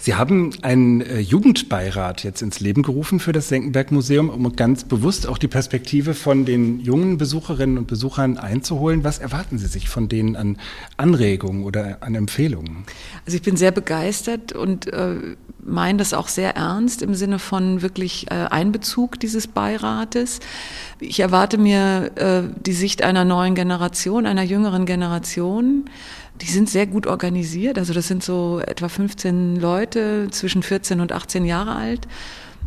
Sie 0.00 0.14
haben 0.14 0.50
einen 0.62 1.00
äh, 1.00 1.20
Jugendbeirat 1.20 2.24
jetzt 2.24 2.42
ins 2.42 2.60
Leben 2.60 2.82
gerufen 2.82 3.20
für 3.20 3.32
das 3.32 3.48
Senckenberg-Museum, 3.48 4.28
um 4.28 4.54
ganz 4.56 4.84
bewusst 4.84 5.26
auch 5.26 5.38
die 5.38 5.48
Perspektive 5.48 6.14
von 6.14 6.44
den 6.44 6.80
jungen 6.80 7.18
Besucherinnen 7.18 7.78
und 7.78 7.86
Besuchern 7.86 8.38
einzuholen. 8.38 9.04
Was 9.04 9.18
erwarten 9.18 9.58
Sie 9.58 9.66
sich 9.66 9.88
von 9.88 10.08
denen 10.08 10.36
an 10.36 10.58
Anregungen 10.96 11.64
oder 11.64 11.98
an 12.00 12.14
Empfehlungen? 12.14 12.84
Also 13.26 13.36
ich 13.36 13.42
bin 13.42 13.56
sehr 13.56 13.70
begeistert 13.70 14.52
und 14.52 14.92
äh, 14.92 15.36
meine 15.64 15.98
das 15.98 16.12
auch 16.12 16.28
sehr 16.28 16.56
ernst 16.56 17.02
im 17.02 17.14
Sinne 17.14 17.38
von 17.38 17.82
wirklich 17.82 18.30
äh, 18.30 18.34
Einbezug 18.34 19.18
dieses 19.20 19.46
Beirates. 19.46 20.40
Ich 21.00 21.20
erwarte 21.20 21.58
mir 21.58 22.10
äh, 22.16 22.42
die 22.60 22.72
Sicht 22.72 23.02
einer 23.02 23.24
neuen 23.24 23.54
Generation, 23.54 24.26
einer 24.26 24.42
jüngeren 24.42 24.86
Generation. 24.86 25.84
Die 26.40 26.50
sind 26.50 26.68
sehr 26.68 26.86
gut 26.86 27.06
organisiert. 27.06 27.78
Also 27.78 27.92
das 27.92 28.08
sind 28.08 28.22
so 28.22 28.60
etwa 28.60 28.88
15 28.88 29.56
Leute 29.56 30.28
zwischen 30.30 30.62
14 30.62 31.00
und 31.00 31.12
18 31.12 31.44
Jahre 31.44 31.76
alt. 31.76 32.08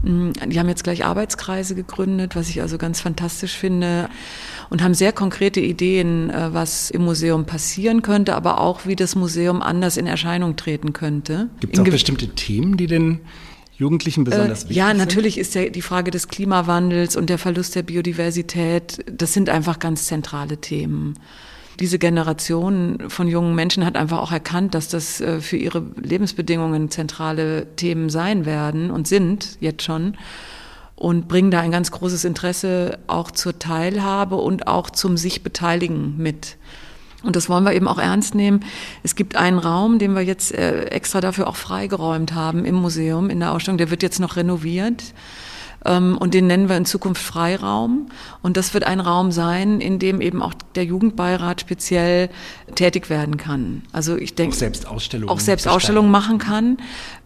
Mm, 0.03 0.31
die 0.47 0.59
haben 0.59 0.69
jetzt 0.69 0.83
gleich 0.83 1.05
Arbeitskreise 1.05 1.75
gegründet, 1.75 2.36
was 2.36 2.50
ich 2.50 2.62
also 2.62 2.77
ganz 2.77 3.01
fantastisch 3.01 3.57
finde 3.57 4.09
und 4.69 4.83
haben 4.83 4.93
sehr 4.93 5.12
konkrete 5.12 5.59
Ideen, 5.59 6.29
äh, 6.29 6.53
was 6.53 6.91
im 6.91 7.03
Museum 7.03 7.45
passieren 7.45 8.01
könnte, 8.01 8.36
aber 8.36 8.62
auch 8.62 8.86
wie 8.86 8.95
das 8.95 9.15
Museum 9.15 9.62
anders 9.62 9.97
in 9.97 10.07
Erscheinung 10.07 10.55
treten 10.55 10.93
könnte. 10.93 11.50
Gibt 11.59 11.75
es 11.75 11.79
auch 11.79 11.86
bestimmte 11.86 12.29
Themen, 12.29 12.77
die 12.77 12.88
den 12.88 13.19
Jugendlichen 13.75 14.24
besonders 14.24 14.59
äh, 14.59 14.69
wichtig 14.69 14.77
Ja, 14.77 14.93
natürlich 14.93 15.36
sind? 15.36 15.41
ist 15.41 15.55
ja 15.55 15.69
die 15.69 15.81
Frage 15.81 16.12
des 16.12 16.27
Klimawandels 16.27 17.15
und 17.15 17.29
der 17.29 17.38
Verlust 17.38 17.75
der 17.75 17.83
Biodiversität, 17.83 19.03
das 19.12 19.33
sind 19.33 19.50
einfach 19.50 19.79
ganz 19.79 20.05
zentrale 20.05 20.57
Themen. 20.57 21.15
Diese 21.79 22.00
Generation 22.00 23.10
von 23.10 23.27
jungen 23.27 23.53
Menschen 23.53 23.86
hat 23.86 23.98
einfach 23.98 24.19
auch 24.19 24.31
erkannt, 24.31 24.74
dass 24.74 24.88
das 24.88 25.22
äh, 25.22 25.41
für 25.41 25.57
ihre 25.57 25.84
Lebensbedingungen 26.01 26.89
zentrale 26.89 27.67
Themen 27.75 28.10
sein 28.10 28.46
werden 28.46 28.89
und 28.89 29.07
sind 29.07 29.57
jetzt 29.60 29.84
schon 29.84 30.17
und 30.96 31.27
bringen 31.27 31.51
da 31.51 31.60
ein 31.60 31.72
ganz 31.72 31.91
großes 31.91 32.25
Interesse 32.25 32.98
auch 33.05 33.29
zur 33.29 33.60
Teilhabe 33.60 34.36
und 34.38 34.67
auch 34.67 34.89
zum 34.89 35.15
sich 35.15 35.43
beteiligen 35.43 36.15
mit. 36.17 36.57
Und 37.24 37.36
das 37.36 37.50
wollen 37.50 37.63
wir 37.63 37.74
eben 37.74 37.88
auch 37.88 38.00
ernst 38.00 38.34
nehmen. 38.34 38.62
Es 39.03 39.15
gibt 39.15 39.36
einen 39.36 39.60
Raum, 39.60 40.00
den 40.00 40.13
wir 40.13 40.22
jetzt 40.22 40.53
äh, 40.53 40.86
extra 40.86 41.22
dafür 41.22 41.48
auch 41.48 41.55
freigeräumt 41.55 42.34
haben 42.34 42.65
im 42.65 42.75
Museum, 42.75 43.29
in 43.29 43.39
der 43.39 43.51
Ausstellung. 43.51 43.77
Der 43.77 43.91
wird 43.91 44.01
jetzt 44.01 44.19
noch 44.19 44.36
renoviert. 44.36 45.03
Ähm, 45.88 46.17
und 46.17 46.34
den 46.34 46.48
nennen 46.48 46.70
wir 46.70 46.77
in 46.77 46.86
Zukunft 46.86 47.22
Freiraum. 47.22 48.10
Und 48.41 48.58
das 48.58 48.74
wird 48.74 48.84
ein 48.84 49.00
Raum 49.00 49.32
sein, 49.32 49.82
in 49.82 50.00
dem 50.00 50.22
eben 50.22 50.41
auch 50.41 50.53
der 50.75 50.84
Jugendbeirat 50.86 51.62
speziell 51.62 52.29
tätig 52.75 53.10
werden 53.10 53.38
kann. 53.38 53.84
Also 53.94 54.15
ich 54.17 54.36
denke. 54.36 54.53
Auch 54.53 54.60
selbst 54.60 54.88
Ausstellungen. 54.88 55.29
Auch 55.29 55.39
selbst 55.39 55.67
Ausstellungen 55.67 56.12
machen 56.12 56.38
kann. 56.38 56.77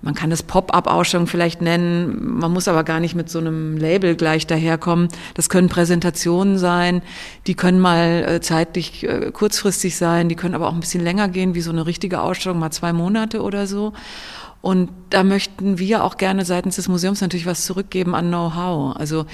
Man 0.01 0.13
kann 0.13 0.29
das 0.29 0.43
Pop-up-Ausstellung 0.43 1.27
vielleicht 1.27 1.61
nennen. 1.61 2.39
Man 2.39 2.51
muss 2.51 2.67
aber 2.67 2.83
gar 2.83 2.99
nicht 2.99 3.15
mit 3.15 3.29
so 3.29 3.39
einem 3.39 3.77
Label 3.77 4.15
gleich 4.15 4.47
daherkommen. 4.47 5.09
Das 5.33 5.49
können 5.49 5.67
Präsentationen 5.67 6.57
sein. 6.57 7.01
Die 7.47 7.55
können 7.55 7.79
mal 7.79 8.25
äh, 8.27 8.41
zeitlich 8.41 9.03
äh, 9.03 9.31
kurzfristig 9.31 9.97
sein. 9.97 10.29
Die 10.29 10.35
können 10.35 10.55
aber 10.55 10.67
auch 10.67 10.73
ein 10.73 10.79
bisschen 10.79 11.03
länger 11.03 11.27
gehen, 11.27 11.55
wie 11.55 11.61
so 11.61 11.71
eine 11.71 11.85
richtige 11.85 12.21
Ausstellung, 12.21 12.59
mal 12.59 12.71
zwei 12.71 12.93
Monate 12.93 13.41
oder 13.41 13.67
so. 13.67 13.93
Und 14.61 14.91
da 15.09 15.23
möchten 15.23 15.79
wir 15.79 16.03
auch 16.03 16.17
gerne 16.17 16.45
seitens 16.45 16.75
des 16.75 16.87
Museums 16.87 17.19
natürlich 17.19 17.47
was 17.47 17.65
zurückgeben 17.65 18.13
an 18.13 18.27
Know-how. 18.27 18.95
Also 18.95 19.25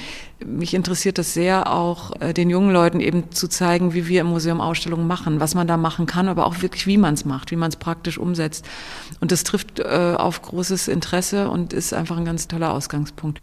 mich 0.46 0.74
interessiert 0.74 1.18
das 1.18 1.34
sehr, 1.34 1.72
auch 1.72 2.14
äh, 2.22 2.34
den 2.34 2.50
jungen 2.50 2.72
Leuten 2.72 3.02
eben 3.02 3.30
zu 3.32 3.50
zeigen, 3.50 3.94
wie 3.94 4.08
wir 4.08 4.22
im 4.22 4.28
Museum 4.28 4.62
Ausstellungen 4.62 5.06
machen, 5.06 5.42
was 5.42 5.54
man 5.54 5.68
da 5.68 5.76
machen 5.76 6.06
kann, 6.06 6.30
aber 6.30 6.46
auch 6.46 6.62
wirklich, 6.62 6.88
wie 6.88 6.98
man 6.98 7.14
es 7.14 7.26
macht, 7.26 7.52
wie 7.52 7.58
man 7.58 7.70
es 7.70 7.76
praktisch 7.76 8.18
umsetzt. 8.18 8.66
Und 9.20 9.34
das 9.34 9.44
trifft 9.44 9.80
äh, 9.80 10.16
auf 10.18 10.42
großes 10.42 10.88
Interesse 10.88 11.50
und 11.50 11.74
ist 11.74 11.94
einfach 11.94 12.18
ein 12.18 12.26
ganz 12.26 12.48
toller 12.48 12.72
Ausgangspunkt. 12.72 13.42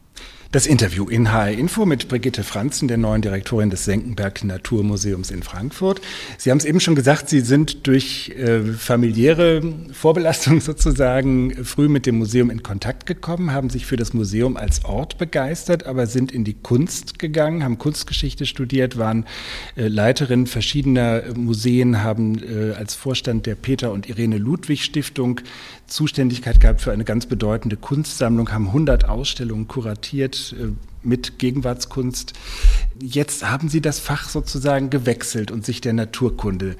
Das 0.55 0.67
Interview 0.67 1.09
in 1.09 1.33
HR 1.33 1.51
Info 1.51 1.85
mit 1.85 2.07
Brigitte 2.07 2.45
Franzen, 2.45 2.87
der 2.87 2.97
neuen 2.97 3.23
Direktorin 3.23 3.71
des 3.71 3.87
Senckenberg 3.87 4.45
Naturmuseums 4.45 5.33
in 5.33 5.43
Frankfurt. 5.43 6.01
Sie 6.39 6.53
haben 6.53 6.59
es 6.59 6.65
eben 6.65 6.79
schon 6.79 6.95
gesagt, 6.95 7.29
Sie 7.29 7.41
sind 7.41 7.89
durch 7.89 8.29
äh, 8.39 8.63
familiäre 8.63 9.63
Vorbelastung 9.93 10.61
sozusagen 10.61 11.65
früh 11.65 11.89
mit 11.89 12.07
dem 12.07 12.19
Museum 12.19 12.51
in 12.51 12.63
Kontakt 12.63 13.05
gekommen, 13.07 13.51
haben 13.51 13.69
sich 13.69 13.85
für 13.85 13.97
das 13.97 14.15
Museum 14.15 14.57
als 14.57 14.85
Ort 14.85 15.19
begeistert, 15.19 15.87
aber 15.87 16.07
sind 16.07 16.31
in 16.31 16.45
die 16.45 16.55
Kunst 16.55 17.19
gegangen, 17.19 17.65
haben 17.65 17.79
Kunstgeschichte 17.79 18.47
studiert, 18.47 18.97
waren 18.97 19.27
äh, 19.75 19.89
Leiterin 19.89 20.47
verschiedener 20.47 21.35
Museen, 21.35 22.05
haben 22.05 22.41
äh, 22.45 22.75
als 22.75 22.95
Vorstand 22.95 23.47
der 23.47 23.57
Peter 23.57 23.91
und 23.91 24.09
Irene 24.09 24.39
Ludwig 24.39 24.85
Stiftung 24.85 25.41
Zuständigkeit 25.89 26.61
gehabt 26.61 26.81
für 26.81 26.93
eine 26.93 27.05
ganz 27.05 27.27
bedeutende 27.27 27.77
Kunstsammlung, 27.77 28.53
haben 28.53 28.69
100 28.69 29.09
Ausstellungen 29.09 29.67
kuratiert 29.67 30.44
äh, 30.53 30.69
mit 31.03 31.39
Gegenwartskunst. 31.39 32.33
Jetzt 33.01 33.49
haben 33.49 33.69
Sie 33.69 33.81
das 33.81 33.99
Fach 33.99 34.29
sozusagen 34.29 34.91
gewechselt 34.91 35.51
und 35.51 35.65
sich 35.65 35.81
der 35.81 35.93
Naturkunde 35.93 36.77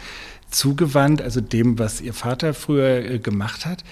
zugewandt, 0.51 1.21
also 1.21 1.41
dem, 1.41 1.79
was 1.79 2.01
Ihr 2.01 2.15
Vater 2.15 2.55
früher 2.55 3.05
äh, 3.05 3.19
gemacht 3.19 3.67
hat. 3.67 3.85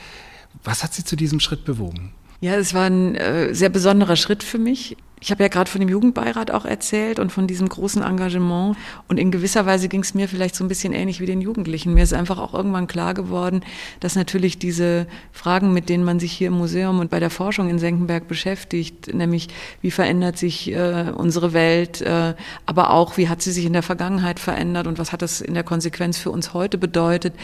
Was 0.65 0.83
hat 0.85 0.95
Sie 0.95 1.05
zu 1.05 1.17
diesem 1.17 1.41
Schritt 1.41 1.65
bewogen? 1.65 2.13
Ja, 2.41 2.57
es 2.57 2.75
war 2.75 2.87
ein 2.87 3.15
äh, 3.15 3.55
sehr 3.55 3.69
besonderer 3.69 4.17
Schritt 4.17 4.43
für 4.43 4.59
mich. 4.59 4.97
Ich 5.23 5.31
habe 5.31 5.45
ja 5.45 5.49
gerade 5.49 5.71
von 5.71 5.81
dem 5.81 5.89
Jugendbeirat 5.89 6.51
auch 6.51 6.65
erzählt 6.65 7.21
und 7.21 7.31
von 7.31 7.47
diesem 7.47 7.69
großen 7.69 8.03
Engagement. 8.03 8.77
Und 9.07 9.19
in 9.19 9.31
gewisser 9.31 9.65
Weise 9.67 9.89
ging 9.89 10.01
es 10.01 10.15
mir 10.15 10.27
vielleicht 10.27 10.57
so 10.57 10.65
ein 10.65 10.69
bisschen 10.69 10.93
ähnlich 10.93 11.21
wie 11.21 11.27
den 11.27 11.41
Jugendlichen. 11.41 11.95
Mir 11.95 12.03
ist 12.03 12.13
einfach 12.13 12.41
auch 12.41 12.55
irgendwann 12.55 12.89
klar 12.89 13.15
geworden, 13.15 13.61
dass 14.01 14.17
natürlich 14.17 14.59
diese 14.59 15.07
Fragen, 15.31 15.73
mit 15.73 15.89
denen 15.89 16.03
man 16.03 16.19
sich 16.19 16.33
hier 16.33 16.49
im 16.49 16.55
Museum 16.55 16.99
und 16.99 17.09
bei 17.09 17.21
der 17.21 17.31
Forschung 17.31 17.71
in 17.71 17.79
Senckenberg 17.79 18.27
beschäftigt, 18.27 19.15
nämlich 19.15 19.47
wie 19.81 19.93
verändert 19.93 20.39
sich 20.39 20.73
äh, 20.73 21.13
unsere 21.15 21.53
Welt, 21.53 22.01
äh, 22.01 22.35
aber 22.67 22.91
auch 22.91 23.17
wie 23.17 23.29
hat 23.29 23.43
sie 23.43 23.53
sich 23.53 23.65
in 23.65 23.75
der 23.75 23.85
Vergangenheit 23.85 24.41
verändert 24.41 24.89
und 24.89 24.99
was 24.99 25.13
hat 25.13 25.23
das 25.23 25.41
in 25.41 25.55
der 25.55 25.63
Konsequenz 25.63 26.19
für 26.19 26.33
uns 26.33 26.53
heute 26.53 26.79
bedeutet, 26.79 27.35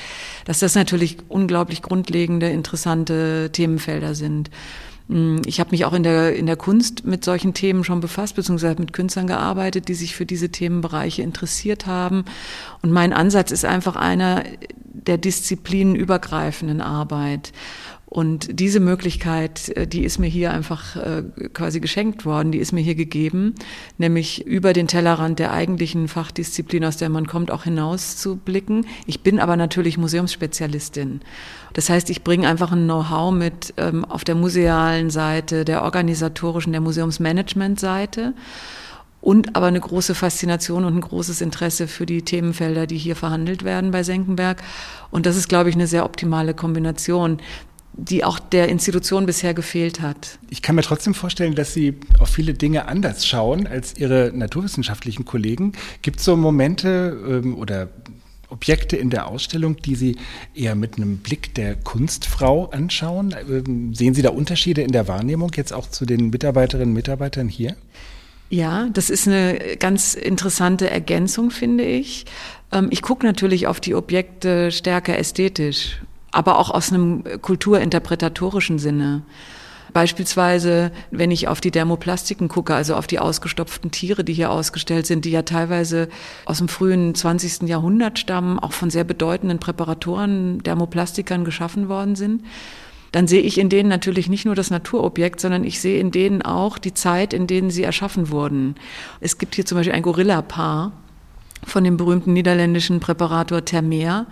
dass 0.47 0.58
das 0.58 0.75
natürlich 0.75 1.18
unglaublich 1.28 1.82
grundlegende, 1.82 2.49
interessante 2.49 3.50
Themenfelder 3.52 4.16
sind. 4.16 4.50
Mm, 5.08 5.38
ich 5.46 5.58
habe 5.60 5.70
mich 5.70 5.84
auch 5.84 5.92
in 5.92 6.02
der, 6.02 6.36
in 6.36 6.46
der 6.46 6.56
Kunst 6.56 7.04
mit 7.04 7.24
solchen 7.24 7.54
Themen 7.54 7.84
schon 7.84 8.00
befasst, 8.00 8.36
beziehungsweise 8.36 8.78
mit 8.78 8.92
Künstlern 8.92 9.26
gearbeitet, 9.26 9.88
die 9.88 9.94
sich 9.94 10.14
für 10.14 10.26
diese 10.26 10.50
Themenbereiche 10.50 11.22
interessiert 11.22 11.86
haben. 11.86 12.24
Und 12.82 12.92
mein 12.92 13.12
Ansatz 13.12 13.50
ist 13.50 13.64
einfach 13.64 13.96
einer 13.96 14.44
der 14.84 15.18
disziplinenübergreifenden 15.18 16.80
Arbeit. 16.80 17.52
Und 18.10 18.58
diese 18.58 18.80
Möglichkeit, 18.80 19.68
äh, 19.76 19.86
die 19.86 20.02
ist 20.04 20.18
mir 20.18 20.28
hier 20.28 20.50
einfach 20.52 20.96
äh, 20.96 21.24
quasi 21.52 21.78
geschenkt 21.78 22.24
worden, 22.24 22.52
die 22.52 22.58
ist 22.58 22.72
mir 22.72 22.80
hier 22.80 22.94
gegeben, 22.94 23.54
nämlich 23.98 24.46
über 24.46 24.72
den 24.72 24.88
Tellerrand 24.88 25.38
der 25.38 25.52
eigentlichen 25.52 26.08
Fachdisziplin, 26.08 26.86
aus 26.86 26.96
der 26.96 27.10
man 27.10 27.26
kommt, 27.26 27.50
auch 27.50 27.64
hinaus 27.64 28.16
zu 28.16 28.36
blicken. 28.36 28.86
Ich 29.06 29.20
bin 29.20 29.38
aber 29.38 29.56
natürlich 29.56 29.98
Museumsspezialistin. 29.98 31.20
Das 31.74 31.90
heißt, 31.90 32.08
ich 32.08 32.24
bringe 32.24 32.48
einfach 32.48 32.72
ein 32.72 32.84
Know-how 32.84 33.30
mit 33.32 33.74
ähm, 33.76 34.06
auf 34.06 34.24
der 34.24 34.34
musealen 34.34 35.10
Seite, 35.10 35.66
der 35.66 35.82
organisatorischen, 35.82 36.72
der 36.72 36.80
Museumsmanagement-Seite 36.80 38.32
und 39.20 39.54
aber 39.54 39.66
eine 39.66 39.80
große 39.80 40.14
Faszination 40.14 40.86
und 40.86 40.94
ein 40.96 41.00
großes 41.02 41.42
Interesse 41.42 41.88
für 41.88 42.06
die 42.06 42.22
Themenfelder, 42.22 42.86
die 42.86 42.96
hier 42.96 43.16
verhandelt 43.16 43.64
werden 43.64 43.90
bei 43.90 44.02
Senckenberg. 44.02 44.62
Und 45.10 45.26
das 45.26 45.36
ist, 45.36 45.48
glaube 45.50 45.68
ich, 45.68 45.74
eine 45.74 45.86
sehr 45.86 46.06
optimale 46.06 46.54
Kombination 46.54 47.38
die 47.98 48.24
auch 48.24 48.38
der 48.38 48.68
Institution 48.68 49.26
bisher 49.26 49.54
gefehlt 49.54 50.00
hat. 50.00 50.38
Ich 50.50 50.62
kann 50.62 50.76
mir 50.76 50.82
trotzdem 50.82 51.14
vorstellen, 51.14 51.54
dass 51.54 51.74
Sie 51.74 51.94
auf 52.20 52.28
viele 52.28 52.54
Dinge 52.54 52.86
anders 52.86 53.26
schauen 53.26 53.66
als 53.66 53.98
Ihre 53.98 54.32
naturwissenschaftlichen 54.32 55.24
Kollegen. 55.24 55.72
Gibt 56.02 56.20
es 56.20 56.24
so 56.24 56.36
Momente 56.36 57.42
ähm, 57.44 57.56
oder 57.58 57.88
Objekte 58.50 58.96
in 58.96 59.10
der 59.10 59.26
Ausstellung, 59.26 59.76
die 59.76 59.96
Sie 59.96 60.16
eher 60.54 60.76
mit 60.76 60.96
einem 60.96 61.18
Blick 61.18 61.54
der 61.54 61.74
Kunstfrau 61.74 62.66
anschauen? 62.66 63.34
Ähm, 63.50 63.94
sehen 63.94 64.14
Sie 64.14 64.22
da 64.22 64.30
Unterschiede 64.30 64.82
in 64.82 64.92
der 64.92 65.08
Wahrnehmung 65.08 65.50
jetzt 65.56 65.72
auch 65.72 65.90
zu 65.90 66.06
den 66.06 66.30
Mitarbeiterinnen 66.30 66.90
und 66.90 66.94
Mitarbeitern 66.94 67.48
hier? 67.48 67.76
Ja, 68.50 68.88
das 68.94 69.10
ist 69.10 69.26
eine 69.26 69.76
ganz 69.78 70.14
interessante 70.14 70.88
Ergänzung, 70.88 71.50
finde 71.50 71.84
ich. 71.84 72.24
Ähm, 72.72 72.88
ich 72.90 73.02
gucke 73.02 73.26
natürlich 73.26 73.66
auf 73.66 73.80
die 73.80 73.94
Objekte 73.94 74.70
stärker 74.70 75.18
ästhetisch 75.18 76.00
aber 76.30 76.58
auch 76.58 76.70
aus 76.70 76.92
einem 76.92 77.25
kulturinterpretatorischen 77.40 78.78
Sinne. 78.78 79.23
Beispielsweise, 79.92 80.92
wenn 81.11 81.30
ich 81.30 81.49
auf 81.49 81.61
die 81.61 81.70
Dermoplastiken 81.70 82.49
gucke, 82.49 82.75
also 82.75 82.94
auf 82.94 83.06
die 83.06 83.18
ausgestopften 83.18 83.90
Tiere, 83.90 84.23
die 84.23 84.35
hier 84.35 84.50
ausgestellt 84.50 85.06
sind, 85.06 85.25
die 85.25 85.30
ja 85.30 85.42
teilweise 85.42 86.08
aus 86.44 86.58
dem 86.58 86.68
frühen 86.68 87.14
20. 87.14 87.62
Jahrhundert 87.62 88.18
stammen, 88.18 88.58
auch 88.58 88.73
von 88.73 88.90
sehr 88.90 89.04
bedeutenden 89.04 89.58
Präparatoren, 89.58 90.62
Dermoplastikern 90.62 91.44
geschaffen 91.44 91.88
worden 91.88 92.16
sind, 92.16 92.44
dann 93.12 93.26
sehe 93.26 93.40
ich 93.40 93.56
in 93.56 93.70
denen 93.70 93.88
natürlich 93.88 94.28
nicht 94.28 94.44
nur 94.44 94.54
das 94.54 94.70
Naturobjekt, 94.70 95.40
sondern 95.40 95.64
ich 95.64 95.80
sehe 95.80 95.99
in 95.99 96.11
denen 96.11 96.42
auch 96.42 96.76
die 96.76 96.92
Zeit, 96.92 97.32
in 97.32 97.47
denen 97.47 97.70
sie 97.70 97.82
erschaffen 97.82 98.30
wurden. 98.30 98.75
Es 99.20 99.38
gibt 99.38 99.54
hier 99.54 99.64
zum 99.64 99.78
Beispiel 99.78 99.94
ein 99.94 100.02
Gorilla-Paar 100.02 100.92
von 101.64 101.85
dem 101.85 101.97
berühmten 101.97 102.35
niederländischen 102.35 103.00
Präparator 103.00 103.64
Termeer, 103.64 104.26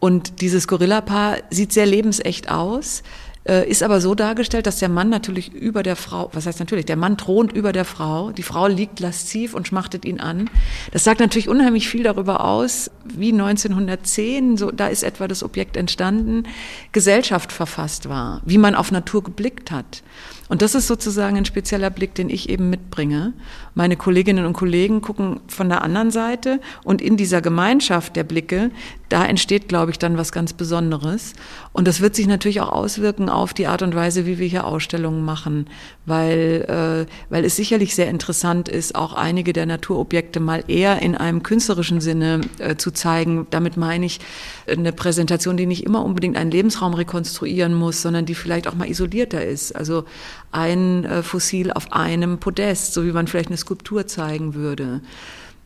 und 0.00 0.40
dieses 0.40 0.68
Gorillapaar 0.68 1.38
sieht 1.50 1.72
sehr 1.72 1.86
lebensecht 1.86 2.50
aus, 2.50 3.02
äh, 3.48 3.68
ist 3.68 3.82
aber 3.82 4.00
so 4.00 4.14
dargestellt, 4.14 4.66
dass 4.66 4.78
der 4.78 4.88
Mann 4.88 5.08
natürlich 5.08 5.52
über 5.52 5.82
der 5.82 5.96
Frau, 5.96 6.30
was 6.34 6.46
heißt 6.46 6.60
natürlich, 6.60 6.84
der 6.84 6.96
Mann 6.96 7.16
thront 7.16 7.52
über 7.52 7.72
der 7.72 7.84
Frau, 7.84 8.30
die 8.30 8.42
Frau 8.42 8.66
liegt 8.66 9.00
lasziv 9.00 9.54
und 9.54 9.66
schmachtet 9.66 10.04
ihn 10.04 10.20
an. 10.20 10.50
Das 10.92 11.02
sagt 11.02 11.20
natürlich 11.20 11.48
unheimlich 11.48 11.88
viel 11.88 12.02
darüber 12.02 12.44
aus, 12.44 12.90
wie 13.04 13.32
1910, 13.32 14.56
so, 14.56 14.70
da 14.70 14.88
ist 14.88 15.02
etwa 15.02 15.26
das 15.26 15.42
Objekt 15.42 15.76
entstanden, 15.76 16.44
Gesellschaft 16.92 17.50
verfasst 17.50 18.08
war, 18.08 18.42
wie 18.44 18.58
man 18.58 18.74
auf 18.74 18.92
Natur 18.92 19.24
geblickt 19.24 19.70
hat. 19.70 20.02
Und 20.48 20.62
das 20.62 20.74
ist 20.74 20.86
sozusagen 20.86 21.36
ein 21.36 21.44
spezieller 21.44 21.90
Blick, 21.90 22.14
den 22.14 22.30
ich 22.30 22.48
eben 22.48 22.70
mitbringe. 22.70 23.34
Meine 23.74 23.96
Kolleginnen 23.96 24.46
und 24.46 24.54
Kollegen 24.54 25.02
gucken 25.02 25.40
von 25.46 25.68
der 25.68 25.82
anderen 25.82 26.10
Seite 26.10 26.60
und 26.84 27.02
in 27.02 27.16
dieser 27.16 27.40
Gemeinschaft 27.40 28.16
der 28.16 28.24
Blicke, 28.24 28.70
da 29.08 29.24
entsteht, 29.24 29.68
glaube 29.68 29.90
ich, 29.90 29.98
dann 29.98 30.18
was 30.18 30.32
ganz 30.32 30.52
Besonderes. 30.52 31.32
Und 31.72 31.88
das 31.88 32.00
wird 32.00 32.14
sich 32.14 32.26
natürlich 32.26 32.60
auch 32.60 32.72
auswirken 32.72 33.28
auf 33.28 33.54
die 33.54 33.66
Art 33.66 33.82
und 33.82 33.94
Weise, 33.94 34.26
wie 34.26 34.38
wir 34.38 34.46
hier 34.46 34.66
Ausstellungen 34.66 35.24
machen, 35.24 35.66
weil, 36.04 37.06
äh, 37.08 37.30
weil 37.30 37.44
es 37.44 37.56
sicherlich 37.56 37.94
sehr 37.94 38.08
interessant 38.08 38.68
ist, 38.68 38.94
auch 38.94 39.14
einige 39.14 39.52
der 39.52 39.66
Naturobjekte 39.66 40.40
mal 40.40 40.64
eher 40.68 41.00
in 41.00 41.14
einem 41.14 41.42
künstlerischen 41.42 42.00
Sinne 42.00 42.42
äh, 42.58 42.76
zu 42.76 42.90
zeigen. 42.90 43.46
Damit 43.50 43.76
meine 43.76 44.04
ich 44.04 44.20
eine 44.66 44.92
Präsentation, 44.92 45.56
die 45.56 45.66
nicht 45.66 45.84
immer 45.84 46.04
unbedingt 46.04 46.36
einen 46.36 46.50
Lebensraum 46.50 46.94
rekonstruieren 46.94 47.74
muss, 47.74 48.02
sondern 48.02 48.26
die 48.26 48.34
vielleicht 48.34 48.68
auch 48.68 48.74
mal 48.74 48.88
isolierter 48.88 49.44
ist. 49.44 49.74
Also 49.74 50.04
ein 50.52 51.04
äh, 51.04 51.22
Fossil 51.22 51.72
auf 51.72 51.92
einem 51.92 52.38
Podest, 52.38 52.94
so 52.94 53.04
wie 53.04 53.12
man 53.12 53.26
vielleicht 53.26 53.48
eine 53.48 53.56
Skulptur 53.56 54.06
zeigen 54.06 54.54
würde. 54.54 55.00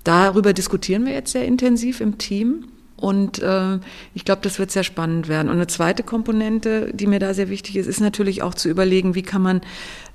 Darüber 0.05 0.53
diskutieren 0.53 1.07
wir 1.07 1.13
jetzt 1.13 1.33
sehr 1.33 1.45
intensiv 1.45 2.01
im 2.01 2.19
Team. 2.19 2.69
Und 2.97 3.41
äh, 3.41 3.81
ich 4.15 4.25
glaube, 4.25 4.43
das 4.43 4.61
wird 4.61 4.71
sehr 4.71 4.85
spannend 4.85 5.27
werden. 5.27 5.49
Und 5.49 5.57
eine 5.57 5.67
zweite 5.67 6.05
Komponente, 6.05 6.93
die 6.95 7.09
mir 7.09 7.19
da 7.19 7.35
sehr 7.35 7.49
wichtig 7.49 7.77
ist, 7.77 7.89
ist 7.89 8.01
natürlich 8.01 8.43
auch 8.43 8.55
zu 8.55 8.69
überlegen, 8.69 9.17
wie 9.17 9.23
kann 9.23 9.43
man 9.43 9.61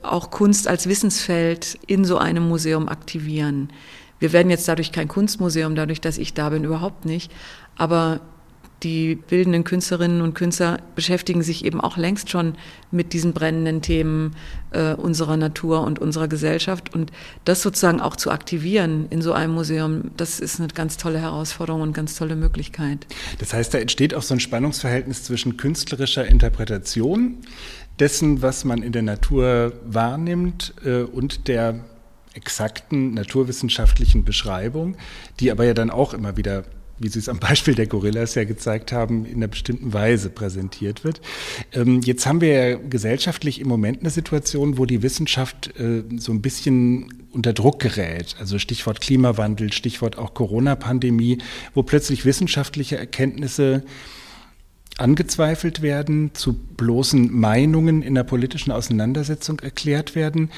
auch 0.02 0.32
Kunst 0.32 0.70
als 0.70 0.88
Wissensfeld 0.88 1.78
in 1.86 2.06
so 2.06 2.18
einem 2.18 2.48
Museum 2.48 2.88
aktivieren. 2.88 3.70
Wir 4.20 4.32
werden 4.32 4.50
jetzt 4.50 4.70
dadurch 4.70 4.94
kein 4.94 5.10
Kunstmuseum, 5.10 5.76
dadurch, 5.76 6.00
dass 6.00 6.18
ich 6.18 6.34
da 6.34 6.50
bin, 6.50 6.64
überhaupt 6.64 7.04
nicht. 7.04 7.30
Aber 7.76 8.22
die 8.84 9.15
bildenden 9.15 9.63
Künstlerinnen 9.63 10.22
und 10.22 10.36
Künstler 10.36 10.79
beschäftigen 10.93 11.41
sich 11.41 11.65
eben 11.65 11.81
auch 11.81 11.98
längst 11.98 12.29
schon 12.29 12.55
mit 12.91 13.13
diesen 13.13 13.34
brennenden 13.34 13.81
Themen 13.81 14.36
äh, 14.72 14.93
unserer 14.93 15.36
Natur 15.36 15.81
und 15.81 15.98
unserer 15.98 16.27
Gesellschaft. 16.27 16.93
Und 16.93 17.12
das 17.43 17.63
sozusagen 17.63 18.00
auch 18.00 18.15
zu 18.15 18.29
aktivieren 18.29 19.07
in 19.10 19.22
so 19.22 19.34
einem 19.34 19.53
Museum, 19.53 20.12
das 20.15 20.39
ist 20.39 20.60
eine 20.60 20.67
ganz 20.69 20.98
tolle 20.98 21.19
Herausforderung 21.19 21.81
und 21.81 21.93
ganz 21.93 22.15
tolle 22.15 22.36
Möglichkeit. 22.36 23.07
Das 23.39 23.53
heißt, 23.53 23.74
da 23.74 23.79
entsteht 23.79 24.13
auch 24.13 24.22
so 24.22 24.36
ein 24.36 24.39
Spannungsverhältnis 24.39 25.24
zwischen 25.24 25.57
künstlerischer 25.57 26.27
Interpretation 26.27 27.38
dessen, 28.00 28.43
was 28.43 28.63
man 28.63 28.84
in 28.84 28.91
der 28.91 29.01
Natur 29.01 29.74
wahrnimmt 29.86 30.75
äh, 30.86 31.01
und 31.01 31.48
der 31.48 31.84
exakten 32.36 33.15
naturwissenschaftlichen 33.15 34.24
Beschreibung, 34.24 34.96
die 35.39 35.50
aber 35.50 35.65
ja 35.65 35.74
dann 35.74 35.89
auch 35.89 36.13
immer 36.13 36.38
wieder 36.38 36.63
wie 37.00 37.08
Sie 37.08 37.20
es 37.20 37.30
am 37.30 37.39
Beispiel 37.39 37.75
der 37.75 37.88
Gorillas 37.88 38.36
ja 38.36 38.44
gezeigt 38.44 38.92
haben, 38.92 39.25
in 39.25 39.38
einer 39.38 39.48
bestimmten 39.48 39.94
Weise 39.94 40.30
präsentiert 40.30 41.04
wird. 41.04 41.22
Ähm, 41.74 42.01
jetzt 42.01 42.25
haben 42.25 42.42
wir 42.42 42.50
ja 42.50 42.77
gesellschaftlich 42.77 43.60
im 43.60 43.68
Moment 43.68 44.01
eine 44.01 44.10
Situation, 44.10 44.77
wo 44.77 44.86
die 44.86 45.01
Wissenschaft 45.04 45.77
äh, 45.80 46.04
so 46.18 46.32
ein 46.32 46.42
bisschen 46.42 47.13
unter 47.32 47.54
Druck 47.54 47.80
gerät. 47.80 48.36
Also 48.39 48.60
Stichwort 48.60 49.01
Klimawandel, 49.01 49.72
Stichwort 49.74 50.18
auch 50.18 50.34
Corona-Pandemie, 50.34 51.39
wo 51.74 51.84
plötzlich 51.84 52.25
wissenschaftliche 52.25 52.98
Erkenntnisse 52.98 53.84
angezweifelt 54.98 55.82
werden, 55.82 56.32
zu 56.34 56.54
bloßen 56.54 57.32
Meinungen 57.32 58.01
in 58.01 58.16
der 58.16 58.24
politischen 58.24 58.72
Auseinandersetzung 58.72 59.60
erklärt 59.60 60.16
werden. 60.16 60.50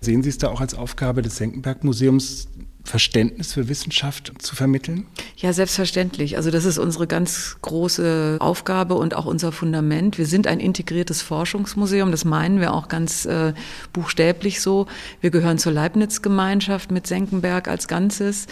Sehen 0.00 0.22
Sie 0.22 0.28
es 0.28 0.38
da 0.38 0.48
auch 0.48 0.60
als 0.60 0.74
Aufgabe 0.74 1.22
des 1.22 1.36
Senckenberg-Museums, 1.36 2.48
Verständnis 2.86 3.52
für 3.52 3.68
Wissenschaft 3.68 4.32
zu 4.38 4.56
vermitteln? 4.56 5.06
Ja, 5.36 5.52
selbstverständlich. 5.52 6.36
Also 6.36 6.50
das 6.50 6.64
ist 6.64 6.78
unsere 6.78 7.06
ganz 7.06 7.56
große 7.62 8.36
Aufgabe 8.40 8.94
und 8.94 9.14
auch 9.14 9.26
unser 9.26 9.52
Fundament. 9.52 10.18
Wir 10.18 10.26
sind 10.26 10.46
ein 10.46 10.60
integriertes 10.60 11.22
Forschungsmuseum, 11.22 12.10
das 12.10 12.24
meinen 12.24 12.60
wir 12.60 12.72
auch 12.72 12.88
ganz 12.88 13.26
äh, 13.26 13.52
buchstäblich 13.92 14.60
so. 14.60 14.86
Wir 15.20 15.30
gehören 15.30 15.58
zur 15.58 15.72
Leibniz-Gemeinschaft 15.72 16.90
mit 16.90 17.06
Senckenberg 17.06 17.68
als 17.68 17.88
Ganzes. 17.88 18.46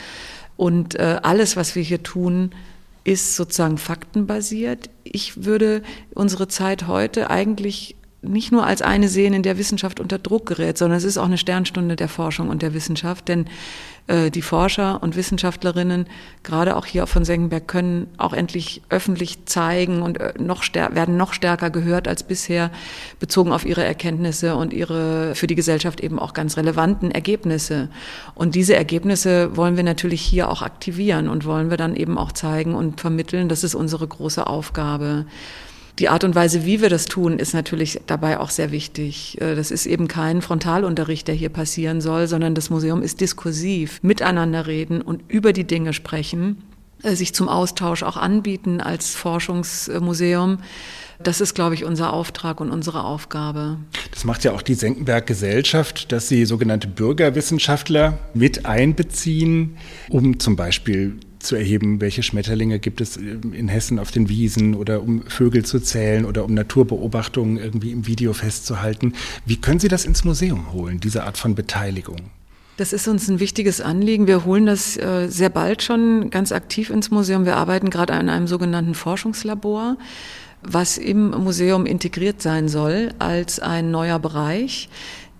Und 0.56 0.94
äh, 0.96 1.18
alles, 1.22 1.56
was 1.56 1.74
wir 1.74 1.82
hier 1.82 2.02
tun, 2.02 2.50
ist 3.04 3.36
sozusagen 3.36 3.78
faktenbasiert. 3.78 4.88
Ich 5.04 5.44
würde 5.44 5.82
unsere 6.14 6.48
Zeit 6.48 6.86
heute 6.86 7.30
eigentlich 7.30 7.96
nicht 8.24 8.52
nur 8.52 8.66
als 8.66 8.82
eine 8.82 9.08
sehen, 9.08 9.34
in 9.34 9.42
der 9.42 9.58
Wissenschaft 9.58 10.00
unter 10.00 10.18
Druck 10.18 10.46
gerät, 10.46 10.78
sondern 10.78 10.98
es 10.98 11.04
ist 11.04 11.18
auch 11.18 11.26
eine 11.26 11.38
Sternstunde 11.38 11.96
der 11.96 12.08
Forschung 12.08 12.48
und 12.48 12.62
der 12.62 12.74
Wissenschaft, 12.74 13.28
denn 13.28 13.46
äh, 14.06 14.30
die 14.30 14.42
Forscher 14.42 15.02
und 15.02 15.16
Wissenschaftlerinnen, 15.16 16.06
gerade 16.42 16.76
auch 16.76 16.84
hier 16.84 17.06
von 17.06 17.24
Senckenberg, 17.24 17.66
können 17.66 18.08
auch 18.18 18.34
endlich 18.34 18.82
öffentlich 18.90 19.46
zeigen 19.46 20.02
und 20.02 20.20
äh, 20.20 20.34
noch 20.38 20.62
werden 20.74 21.16
noch 21.16 21.32
stärker 21.32 21.70
gehört 21.70 22.06
als 22.06 22.22
bisher, 22.22 22.70
bezogen 23.18 23.52
auf 23.52 23.64
ihre 23.64 23.84
Erkenntnisse 23.84 24.56
und 24.56 24.72
ihre 24.72 25.34
für 25.34 25.46
die 25.46 25.54
Gesellschaft 25.54 26.00
eben 26.00 26.18
auch 26.18 26.34
ganz 26.34 26.56
relevanten 26.56 27.10
Ergebnisse. 27.10 27.88
Und 28.34 28.54
diese 28.54 28.74
Ergebnisse 28.74 29.56
wollen 29.56 29.76
wir 29.76 29.84
natürlich 29.84 30.20
hier 30.20 30.50
auch 30.50 30.62
aktivieren 30.62 31.28
und 31.28 31.46
wollen 31.46 31.70
wir 31.70 31.76
dann 31.76 31.96
eben 31.96 32.18
auch 32.18 32.32
zeigen 32.32 32.74
und 32.74 33.00
vermitteln. 33.00 33.48
Das 33.48 33.64
ist 33.64 33.74
unsere 33.74 34.06
große 34.06 34.46
Aufgabe. 34.46 35.24
Die 36.00 36.09
Art 36.09 36.24
und 36.24 36.35
Weise, 36.35 36.64
wie 36.64 36.80
wir 36.83 36.90
das 36.90 37.04
tun, 37.04 37.38
ist 37.38 37.54
natürlich 37.54 38.00
dabei 38.07 38.40
auch 38.40 38.50
sehr 38.50 38.72
wichtig. 38.72 39.40
Äh, 39.40 39.54
das 39.54 39.70
ist 39.70 39.87
eben 39.87 40.09
kein 40.09 40.42
Frontalunterricht, 40.42 41.28
der 41.28 41.37
hier 41.37 41.50
passieren 41.50 42.00
soll, 42.00 42.26
sondern 42.26 42.54
das 42.54 42.68
Museum 42.68 43.02
ist 43.02 43.20
diskursiv, 43.20 44.00
miteinander 44.02 44.66
reden 44.66 45.02
und 45.02 45.22
über 45.28 45.52
die 45.52 45.64
Dinge 45.64 45.92
sprechen, 45.92 46.62
äh, 47.04 47.14
sich 47.14 47.33
zum 47.33 47.48
Austausch 47.48 48.02
auch 48.02 48.16
anbieten 48.16 48.80
als 48.80 49.14
Forschungsmuseum. 49.14 50.59
Das 51.22 51.40
ist, 51.40 51.54
glaube 51.54 51.76
ich, 51.76 51.85
unser 51.85 52.12
Auftrag 52.12 52.61
und 52.61 52.72
unsere 52.72 53.04
Aufgabe. 53.04 53.78
Das 54.11 54.24
macht 54.24 54.42
ja 54.42 54.50
auch 54.50 54.62
die 54.62 54.74
Senckenberg 54.74 55.28
Gesellschaft, 55.28 56.11
dass 56.11 56.26
sie 56.28 56.44
sogenannte 56.44 56.88
Bürgerwissenschaftler 56.88 58.18
mit 58.35 58.66
einbeziehen, 58.66 59.76
um 60.09 60.40
zum 60.40 60.57
Beispiel 60.57 61.20
zu 61.44 61.57
erheben, 61.57 62.00
welche 62.00 62.22
Schmetterlinge 62.22 62.78
gibt 62.78 63.00
es 63.00 63.16
in 63.16 63.68
Hessen 63.68 63.98
auf 63.98 64.11
den 64.11 64.28
Wiesen 64.28 64.74
oder 64.74 65.02
um 65.02 65.22
Vögel 65.22 65.64
zu 65.64 65.80
zählen 65.80 66.24
oder 66.24 66.44
um 66.44 66.54
Naturbeobachtungen 66.54 67.59
irgendwie 67.59 67.92
im 67.92 68.07
Video 68.07 68.33
festzuhalten. 68.33 69.14
Wie 69.46 69.57
können 69.57 69.80
Sie 69.80 69.88
das 69.88 70.04
ins 70.04 70.24
Museum 70.24 70.72
holen, 70.72 71.00
diese 71.00 71.24
Art 71.24 71.38
von 71.38 71.54
Beteiligung? 71.54 72.16
Das 72.76 72.92
ist 72.92 73.07
uns 73.07 73.28
ein 73.28 73.38
wichtiges 73.38 73.80
Anliegen. 73.80 74.26
Wir 74.26 74.44
holen 74.44 74.66
das 74.66 74.96
äh, 74.96 75.28
sehr 75.28 75.48
bald 75.48 75.83
schon 75.83 76.30
ganz 76.30 76.50
aktiv 76.50 76.90
ins 76.90 77.11
Museum. 77.11 77.44
Wir 77.44 77.57
arbeiten 77.57 77.88
gerade 77.88 78.14
an 78.14 78.28
einem 78.28 78.48
sogenannten 78.48 78.94
Forschungslabor, 78.94 79.96
was 80.61 80.98
im 80.98 81.30
Museum 81.30 81.87
integriert 81.87 82.42
sein 82.42 82.68
soll 82.68 83.14
als 83.20 83.61
ein 83.61 83.92
neuer 83.92 84.18
Bereich 84.18 84.88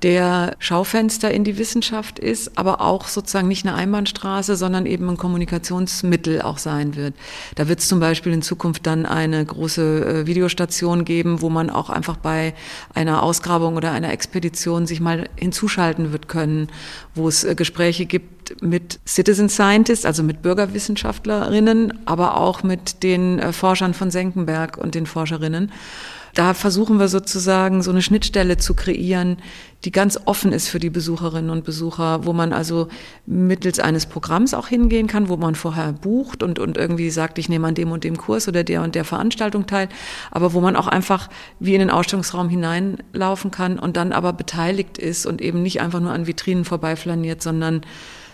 der 0.05 0.55
Schaufenster 0.59 1.31
in 1.31 1.45
die 1.45 1.57
Wissenschaft 1.57 2.19
ist, 2.19 2.59
aber 2.59 2.83
auch 2.83 3.09
sozusagen 3.09 3.49
nicht 3.49 3.67
eine 3.67 3.75
Einbahnstraße, 3.75 4.55
sondern 4.55 4.85
eben 4.85 5.09
ein 5.09 5.17
Kommunikationsmittel 5.17 6.43
auch 6.43 6.59
sein 6.59 6.95
wird. 6.95 7.14
Da 7.55 7.69
wird 7.69 7.79
es 7.79 7.88
zum 7.88 8.01
Beispiel 8.01 8.35
in 8.35 8.43
Zukunft 8.43 8.87
dann 8.87 9.07
eine 9.07 9.43
große 9.43 10.05
äh, 10.05 10.27
Videostation 10.27 11.07
geben, 11.07 11.40
wo 11.40 11.49
man 11.49 11.71
auch 11.71 11.88
einfach 11.88 12.19
bei 12.19 12.53
einer 12.93 13.23
Ausgrabung 13.23 13.77
oder 13.77 13.93
einer 13.93 14.12
Expedition 14.12 14.87
sich 14.87 15.01
mal 15.01 15.31
hinzuschalten 15.37 16.12
wird 16.12 16.29
können, 16.29 16.69
wo 17.14 17.27
es 17.27 17.43
äh, 17.43 17.55
Gespräche 17.55 18.05
gibt 18.05 18.62
mit 18.62 19.01
Citizen 19.07 19.49
Scientists, 19.49 20.05
also 20.05 20.23
mit 20.23 20.43
Bürgerwissenschaftlerinnen, 20.43 22.01
aber 22.05 22.37
auch 22.37 22.62
mit 22.62 23.03
den 23.03 23.38
äh, 23.38 23.55
Forschern 23.55 23.95
von 23.95 24.11
Senckenberg 24.11 24.77
und 24.77 24.95
den 24.95 25.07
Forscherinnen 25.07 25.73
da 26.35 26.53
versuchen 26.53 26.99
wir 26.99 27.09
sozusagen 27.09 27.83
so 27.83 27.90
eine 27.90 28.03
Schnittstelle 28.03 28.57
zu 28.57 28.75
kreieren, 28.75 29.38
die 29.85 29.92
ganz 29.92 30.18
offen 30.25 30.53
ist 30.53 30.68
für 30.68 30.79
die 30.79 30.90
Besucherinnen 30.90 31.51
und 31.51 31.64
Besucher, 31.64 32.25
wo 32.25 32.33
man 32.33 32.53
also 32.53 32.88
mittels 33.27 33.79
eines 33.79 34.07
Programms 34.07 34.53
auch 34.55 34.66
hingehen 34.66 35.07
kann, 35.07 35.29
wo 35.29 35.37
man 35.37 35.55
vorher 35.55 35.92
bucht 35.92 36.42
und, 36.42 36.59
und 36.59 36.77
irgendwie 36.77 37.11
sagt, 37.11 37.38
ich 37.38 37.49
nehme 37.49 37.68
an 37.68 37.75
dem 37.75 37.92
und 37.92 38.03
dem 38.03 38.16
Kurs 38.16 38.49
oder 38.49 38.64
der 38.64 38.83
und 38.83 38.94
der 38.94 39.05
Veranstaltung 39.05 39.66
teil, 39.66 39.88
aber 40.31 40.55
wo 40.55 40.61
man 40.61 40.75
auch 40.75 40.88
einfach 40.88 41.29
wie 41.61 41.75
in 41.75 41.81
den 41.81 41.90
Ausstellungsraum 41.90 42.49
hineinlaufen 42.49 43.51
kann 43.51 43.79
und 43.79 43.97
dann 43.97 44.12
aber 44.12 44.33
beteiligt 44.33 44.99
ist 44.99 45.27
und 45.27 45.40
eben 45.40 45.62
nicht 45.62 45.81
einfach 45.81 46.01
nur 46.01 46.12
an 46.12 46.27
Vitrinen 46.27 46.64
vorbeiflaniert, 46.64 47.42
sondern 47.42 47.83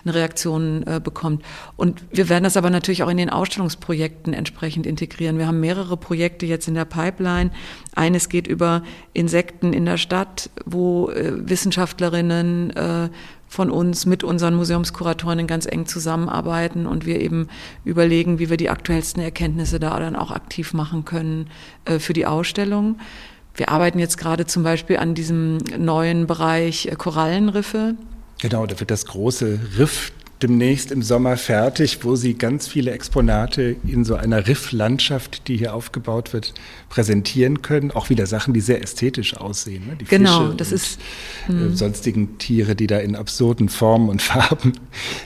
eine 0.03 0.15
Reaktion 0.15 0.85
äh, 0.87 0.99
bekommt. 1.03 1.43
Und 1.75 2.03
wir 2.11 2.29
werden 2.29 2.43
das 2.43 2.57
aber 2.57 2.69
natürlich 2.69 3.03
auch 3.03 3.09
in 3.09 3.17
den 3.17 3.29
Ausstellungsprojekten 3.29 4.33
entsprechend 4.33 4.85
integrieren. 4.85 5.37
Wir 5.37 5.47
haben 5.47 5.59
mehrere 5.59 5.97
Projekte 5.97 6.45
jetzt 6.45 6.67
in 6.67 6.75
der 6.75 6.85
Pipeline. 6.85 7.51
Eines 7.95 8.29
geht 8.29 8.47
über 8.47 8.83
Insekten 9.13 9.73
in 9.73 9.85
der 9.85 9.97
Stadt, 9.97 10.49
wo 10.65 11.09
äh, 11.09 11.33
Wissenschaftlerinnen 11.49 12.71
äh, 12.71 13.09
von 13.51 13.69
uns 13.69 14.05
mit 14.05 14.23
unseren 14.23 14.55
Museumskuratorinnen 14.55 15.45
ganz 15.45 15.65
eng 15.65 15.85
zusammenarbeiten 15.85 16.85
und 16.85 17.05
wir 17.05 17.19
eben 17.19 17.49
überlegen, 17.83 18.39
wie 18.39 18.49
wir 18.49 18.55
die 18.55 18.69
aktuellsten 18.69 19.21
Erkenntnisse 19.21 19.77
da 19.77 19.99
dann 19.99 20.15
auch 20.15 20.31
aktiv 20.31 20.73
machen 20.73 21.03
können 21.03 21.49
äh, 21.83 21.99
für 21.99 22.13
die 22.13 22.25
Ausstellung. 22.25 22.97
Wir 23.53 23.67
arbeiten 23.67 23.99
jetzt 23.99 24.17
gerade 24.17 24.45
zum 24.45 24.63
Beispiel 24.63 24.97
an 24.97 25.15
diesem 25.15 25.57
neuen 25.77 26.27
Bereich 26.27 26.85
äh, 26.85 26.95
Korallenriffe. 26.95 27.95
Genau, 28.41 28.65
da 28.65 28.79
wird 28.79 28.89
das 28.89 29.05
große 29.05 29.59
Riff 29.77 30.11
demnächst 30.41 30.91
im 30.91 31.01
Sommer 31.01 31.37
fertig, 31.37 32.03
wo 32.03 32.15
Sie 32.15 32.33
ganz 32.33 32.67
viele 32.67 32.91
Exponate 32.91 33.75
in 33.85 34.03
so 34.05 34.15
einer 34.15 34.47
Rifflandschaft, 34.47 35.47
die 35.47 35.57
hier 35.57 35.73
aufgebaut 35.73 36.33
wird, 36.33 36.53
präsentieren 36.89 37.61
können. 37.61 37.91
Auch 37.91 38.09
wieder 38.09 38.25
Sachen, 38.25 38.53
die 38.53 38.61
sehr 38.61 38.81
ästhetisch 38.81 39.37
aussehen. 39.37 39.87
Ne? 39.87 39.95
Die 39.95 40.05
genau, 40.05 40.45
Fische 40.45 40.55
das 40.57 40.71
ist 40.71 40.99
äh, 41.47 41.53
hm. 41.53 41.75
sonstigen 41.75 42.37
Tiere, 42.37 42.75
die 42.75 42.87
da 42.87 42.97
in 42.99 43.15
absurden 43.15 43.69
Formen 43.69 44.09
und 44.09 44.21
Farben 44.31 44.73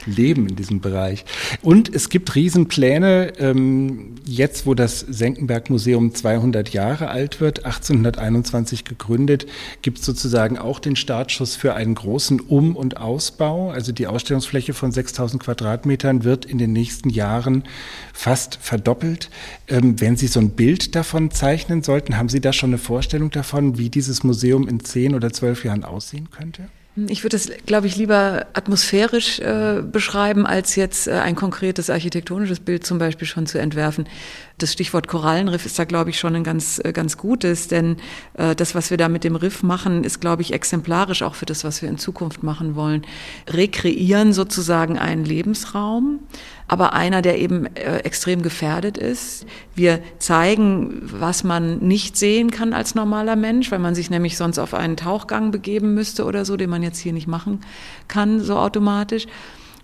leben 0.06 0.48
in 0.48 0.56
diesem 0.56 0.80
Bereich. 0.80 1.24
Und 1.62 1.94
es 1.94 2.08
gibt 2.08 2.34
Riesenpläne, 2.34 3.32
ähm, 3.38 4.14
jetzt 4.24 4.66
wo 4.66 4.74
das 4.74 5.00
Senckenberg 5.00 5.70
Museum 5.70 6.14
200 6.14 6.70
Jahre 6.70 7.08
alt 7.08 7.40
wird, 7.40 7.64
1821 7.64 8.84
gegründet, 8.84 9.46
gibt 9.82 9.98
es 9.98 10.04
sozusagen 10.04 10.58
auch 10.58 10.78
den 10.78 10.96
Startschuss 10.96 11.56
für 11.56 11.74
einen 11.74 11.94
großen 11.94 12.40
Um- 12.40 12.76
und 12.76 12.98
Ausbau. 12.98 13.70
Also 13.70 13.92
die 13.92 14.06
Ausstellungsfläche 14.06 14.74
von 14.74 14.92
6000 15.06 15.42
Quadratmetern 15.42 16.24
wird 16.24 16.44
in 16.44 16.58
den 16.58 16.72
nächsten 16.72 17.10
Jahren 17.10 17.64
fast 18.12 18.58
verdoppelt. 18.60 19.30
Ähm, 19.68 20.00
wenn 20.00 20.16
Sie 20.16 20.26
so 20.26 20.40
ein 20.40 20.50
Bild 20.50 20.94
davon 20.94 21.30
zeichnen 21.30 21.82
sollten, 21.82 22.16
haben 22.16 22.28
Sie 22.28 22.40
da 22.40 22.52
schon 22.52 22.70
eine 22.70 22.78
Vorstellung 22.78 23.30
davon, 23.30 23.78
wie 23.78 23.88
dieses 23.88 24.24
Museum 24.24 24.68
in 24.68 24.80
zehn 24.80 25.14
oder 25.14 25.32
zwölf 25.32 25.64
Jahren 25.64 25.84
aussehen 25.84 26.30
könnte? 26.30 26.68
Ich 27.08 27.22
würde 27.22 27.36
das, 27.36 27.50
glaube 27.66 27.88
ich, 27.88 27.96
lieber 27.96 28.46
atmosphärisch 28.54 29.38
äh, 29.40 29.82
beschreiben, 29.82 30.46
als 30.46 30.76
jetzt 30.76 31.06
äh, 31.06 31.12
ein 31.12 31.34
konkretes 31.34 31.90
architektonisches 31.90 32.58
Bild 32.58 32.86
zum 32.86 32.96
Beispiel 32.96 33.28
schon 33.28 33.46
zu 33.46 33.58
entwerfen. 33.58 34.08
Das 34.56 34.72
Stichwort 34.72 35.06
Korallenriff 35.06 35.66
ist 35.66 35.78
da, 35.78 35.84
glaube 35.84 36.08
ich, 36.08 36.18
schon 36.18 36.34
ein 36.34 36.42
ganz, 36.42 36.80
äh, 36.82 36.94
ganz 36.94 37.18
gutes, 37.18 37.68
denn 37.68 37.98
äh, 38.38 38.54
das, 38.54 38.74
was 38.74 38.88
wir 38.88 38.96
da 38.96 39.10
mit 39.10 39.24
dem 39.24 39.36
Riff 39.36 39.62
machen, 39.62 40.04
ist, 40.04 40.22
glaube 40.22 40.40
ich, 40.40 40.54
exemplarisch 40.54 41.20
auch 41.20 41.34
für 41.34 41.44
das, 41.44 41.64
was 41.64 41.82
wir 41.82 41.90
in 41.90 41.98
Zukunft 41.98 42.42
machen 42.42 42.76
wollen. 42.76 43.02
Rekreieren 43.46 44.32
sozusagen 44.32 44.98
einen 44.98 45.26
Lebensraum, 45.26 46.20
aber 46.68 46.92
einer, 46.92 47.22
der 47.22 47.38
eben 47.38 47.66
äh, 47.76 47.98
extrem 47.98 48.42
gefährdet 48.42 48.98
ist. 48.98 49.46
Wir 49.74 50.00
zeigen, 50.18 51.00
was 51.02 51.44
man 51.44 51.78
nicht 51.78 52.16
sehen 52.16 52.50
kann 52.50 52.72
als 52.72 52.94
normaler 52.94 53.36
Mensch, 53.36 53.70
weil 53.70 53.78
man 53.78 53.94
sich 53.94 54.10
nämlich 54.10 54.36
sonst 54.36 54.58
auf 54.58 54.74
einen 54.74 54.96
Tauchgang 54.96 55.50
begeben 55.50 55.94
müsste 55.94 56.24
oder 56.24 56.44
so, 56.44 56.56
den 56.56 56.70
man 56.70 56.82
jetzt 56.82 56.98
hier 56.98 57.12
nicht 57.12 57.28
machen 57.28 57.60
kann, 58.08 58.40
so 58.40 58.56
automatisch. 58.56 59.26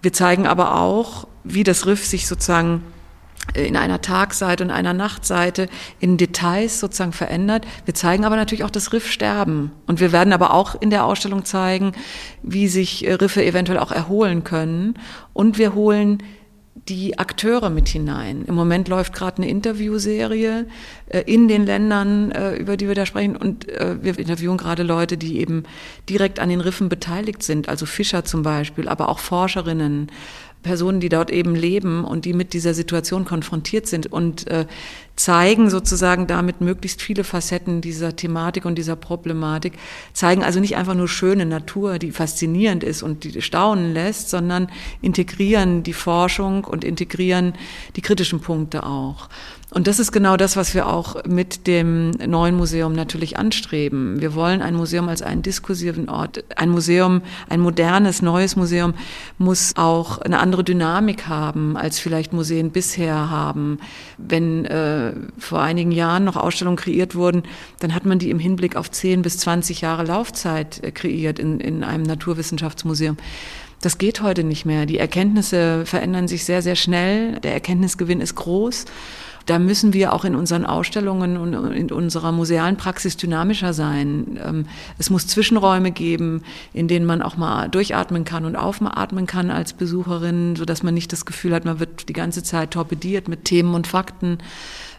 Wir 0.03 0.13
zeigen 0.13 0.47
aber 0.47 0.81
auch, 0.81 1.29
wie 1.45 1.63
das 1.63 1.87
Riff 1.87 2.05
sich 2.05 2.27
sozusagen 2.27 2.83
äh, 3.55 3.67
in 3.67 3.77
einer 3.77 4.01
Tagseite 4.01 4.65
und 4.65 4.71
einer 4.71 4.95
Nachtseite 4.95 5.69
in 6.01 6.17
Details 6.17 6.81
sozusagen 6.81 7.13
verändert. 7.13 7.65
Wir 7.85 7.95
zeigen 7.95 8.25
aber 8.25 8.35
natürlich 8.37 8.65
auch 8.65 8.71
das 8.71 8.93
Riffsterben. 8.93 9.71
Und 9.87 10.01
wir 10.01 10.11
werden 10.11 10.33
aber 10.33 10.55
auch 10.55 10.81
in 10.81 10.91
der 10.91 11.05
Ausstellung 11.05 11.45
zeigen, 11.45 11.93
wie 12.43 12.67
sich 12.67 13.07
äh, 13.07 13.13
Riffe 13.15 13.45
eventuell 13.45 13.79
auch 13.79 13.93
erholen 13.93 14.43
können. 14.43 14.95
Und 15.33 15.59
wir 15.59 15.75
holen 15.75 16.19
die 16.75 17.19
Akteure 17.19 17.71
mit 17.71 17.89
hinein. 17.89 18.45
Im 18.47 18.55
Moment 18.55 18.89
läuft 18.89 19.13
gerade 19.13 19.39
eine 19.39 19.49
Interviewserie 19.49 20.67
äh, 21.07 21.21
in 21.27 21.47
den 21.47 21.67
Ländern, 21.67 22.33
äh, 22.33 22.57
über 22.57 22.77
die 22.77 22.89
wir 22.89 22.95
da 22.95 23.07
sprechen. 23.07 23.37
Und 23.37 23.69
äh, 23.69 23.97
wir 24.03 24.19
interviewen 24.19 24.57
gerade 24.57 24.83
Leute, 24.83 25.17
die 25.17 25.39
eben 25.39 25.65
direkt 26.09 26.41
an 26.41 26.49
den 26.49 26.61
Riffen 26.61 26.89
beteiligt 26.89 27.43
sind, 27.43 27.69
also 27.69 27.87
Fischer 27.87 28.25
zum 28.25 28.43
Beispiel, 28.43 28.89
aber 28.89 29.11
auch 29.11 29.19
Forscherinnen, 29.19 30.11
Personen, 30.63 31.01
die 31.01 31.09
dort 31.09 31.31
eben 31.31 31.55
leben 31.55 32.05
und 32.05 32.25
die 32.25 32.33
mit 32.33 32.53
dieser 32.53 32.73
Situation 32.73 33.25
konfrontiert 33.25 33.87
sind 33.87 34.07
und 34.07 34.47
äh, 34.49 34.67
zeigen 35.17 35.71
sozusagen 35.71 36.27
damit 36.27 36.61
möglichst 36.61 37.03
viele 37.03 37.25
Facetten 37.25 37.81
dieser 37.81 38.17
Thematik 38.17 38.65
und 38.65 38.77
dieser 38.77 38.97
Problematik, 38.97 39.75
zeigen 40.13 40.43
also 40.43 40.61
nicht 40.61 40.77
einfach 40.77 40.95
nur 40.95 41.09
schöne 41.09 41.47
Natur, 41.47 41.99
die 41.99 42.13
faszinierend 42.13 42.83
ist 42.83 43.03
und 43.03 43.25
die 43.25 43.43
staunen 43.43 43.93
lässt, 43.93 44.31
sondern 44.31 44.69
integrieren 45.01 45.83
die 45.83 45.93
Forschung 45.93 46.65
und 46.65 46.85
integrieren 46.85 47.55
die 47.97 48.03
kritischen 48.03 48.41
Punkte 48.41 48.85
auch. 48.85 49.29
Und 49.75 49.87
das 49.87 49.99
ist 49.99 50.13
genau 50.13 50.37
das, 50.37 50.57
was 50.57 50.75
wir 50.75 50.87
auch 50.87 51.25
mit 51.25 51.67
dem 51.67 52.11
neuen 52.11 52.55
Museum 52.55 52.93
natürlich 52.93 53.39
anstreben. 53.39 54.21
Wir 54.21 54.35
wollen 54.35 54.61
ein 54.61 54.75
Museum 54.75 55.09
als 55.09 55.23
einen 55.23 55.41
diskursiven 55.41 56.11
Ort. 56.11 56.45
Ein 56.57 56.69
Museum, 56.69 57.23
ein 57.49 57.59
modernes, 57.59 58.21
neues 58.21 58.55
Museum 58.55 58.93
muss 59.39 59.73
auch 59.77 60.19
eine 60.19 60.41
andere 60.41 60.63
Dynamik 60.63 61.27
haben, 61.27 61.79
als 61.79 61.99
vielleicht 61.99 62.35
Museen 62.35 62.71
bisher 62.71 63.31
haben. 63.31 63.79
Wenn 64.19 64.67
äh, 64.67 65.02
vor 65.39 65.61
einigen 65.61 65.93
Jahren 65.93 66.25
noch 66.25 66.37
Ausstellungen 66.37 66.77
kreiert 66.77 67.15
wurden, 67.15 67.43
dann 67.81 67.95
hat 67.95 68.07
man 68.07 68.19
die 68.19 68.31
im 68.31 68.39
Hinblick 68.39 68.77
auf 68.77 68.91
10 68.91 69.23
bis 69.23 69.39
20 69.39 69.81
Jahre 69.81 70.05
Laufzeit 70.05 70.83
äh, 70.83 70.91
kreiert 70.91 71.39
in, 71.39 71.61
in 71.61 71.85
einem 71.85 72.05
Naturwissenschaftsmuseum. 72.05 73.17
Das 73.81 73.99
geht 73.99 74.23
heute 74.23 74.45
nicht 74.45 74.65
mehr. 74.65 74.87
Die 74.87 74.99
Erkenntnisse 74.99 75.85
verändern 75.87 76.29
sich 76.29 76.45
sehr, 76.45 76.63
sehr 76.63 76.77
schnell. 76.77 77.41
Der 77.41 77.53
Erkenntnisgewinn 77.53 78.21
ist 78.21 78.37
groß. 78.37 78.85
Da 79.47 79.59
müssen 79.59 79.93
wir 79.93 80.13
auch 80.13 80.25
in 80.25 80.37
unseren 80.37 80.65
Ausstellungen 80.65 81.37
und 81.37 81.53
in 81.73 81.91
unserer 81.91 82.31
musealen 82.33 82.77
Praxis 82.77 83.17
dynamischer 83.17 83.73
sein. 83.73 84.39
Ähm, 84.43 84.67
es 84.99 85.11
muss 85.11 85.27
Zwischenräume 85.27 85.91
geben, 85.91 86.43
in 86.73 86.87
denen 86.87 87.07
man 87.07 87.23
auch 87.23 87.37
mal 87.37 87.69
durchatmen 87.69 88.25
kann 88.25 88.45
und 88.45 88.57
aufatmen 88.57 89.27
kann 89.27 89.51
als 89.51 89.73
Besucherin, 89.73 90.55
sodass 90.57 90.83
man 90.83 90.95
nicht 90.95 91.13
das 91.13 91.27
Gefühl 91.27 91.55
hat, 91.55 91.65
man 91.65 91.81
wird 91.81 92.09
die 92.09 92.13
ganze 92.13 92.43
Zeit 92.43 92.73
torpediert 92.73 93.29
mit 93.29 93.45
Themen 93.45 93.75
und 93.75 93.87
Fakten. 93.87 94.39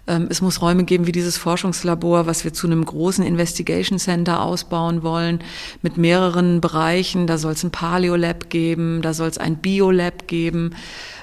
Ähm, 0.07 0.27
es 0.29 0.41
muss 0.41 0.61
Räume 0.61 0.83
geben 0.83 1.07
wie 1.07 1.11
dieses 1.11 1.37
Forschungslabor, 1.37 2.25
was 2.25 2.43
wir 2.43 2.53
zu 2.53 2.67
einem 2.67 2.83
großen 2.83 3.25
Investigation 3.25 3.99
Center 3.99 4.41
ausbauen 4.41 5.03
wollen, 5.03 5.39
mit 5.81 5.97
mehreren 5.97 6.61
Bereichen. 6.61 7.27
Da 7.27 7.37
soll 7.37 7.53
es 7.53 7.63
ein 7.63 7.71
Paleo-Lab 7.71 8.49
geben, 8.49 9.01
da 9.01 9.13
soll 9.13 9.29
es 9.29 9.37
ein 9.37 9.57
Bio-Lab 9.57 10.27
geben 10.27 10.75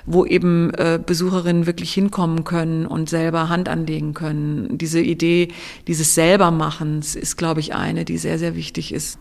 wo 0.07 0.25
eben 0.25 0.73
äh, 0.75 0.99
Besucherinnen 1.05 1.67
wirklich 1.67 1.93
hinkommen 1.93 2.45
können 2.45 2.87
und 2.87 3.09
selber 3.09 3.49
Hand 3.49 3.69
anlegen 3.69 4.15
können. 4.15 4.79
Diese 4.79 5.01
Idee 5.01 5.49
dieses 5.87 6.15
Selbermachens 6.15 7.15
ist, 7.15 7.37
glaube 7.37 7.61
ich, 7.61 7.75
eine, 7.75 8.05
die 8.05 8.19
sehr, 8.19 8.39
sehr 8.39 8.57
wichtig 8.57 8.93
ist. 8.93 9.19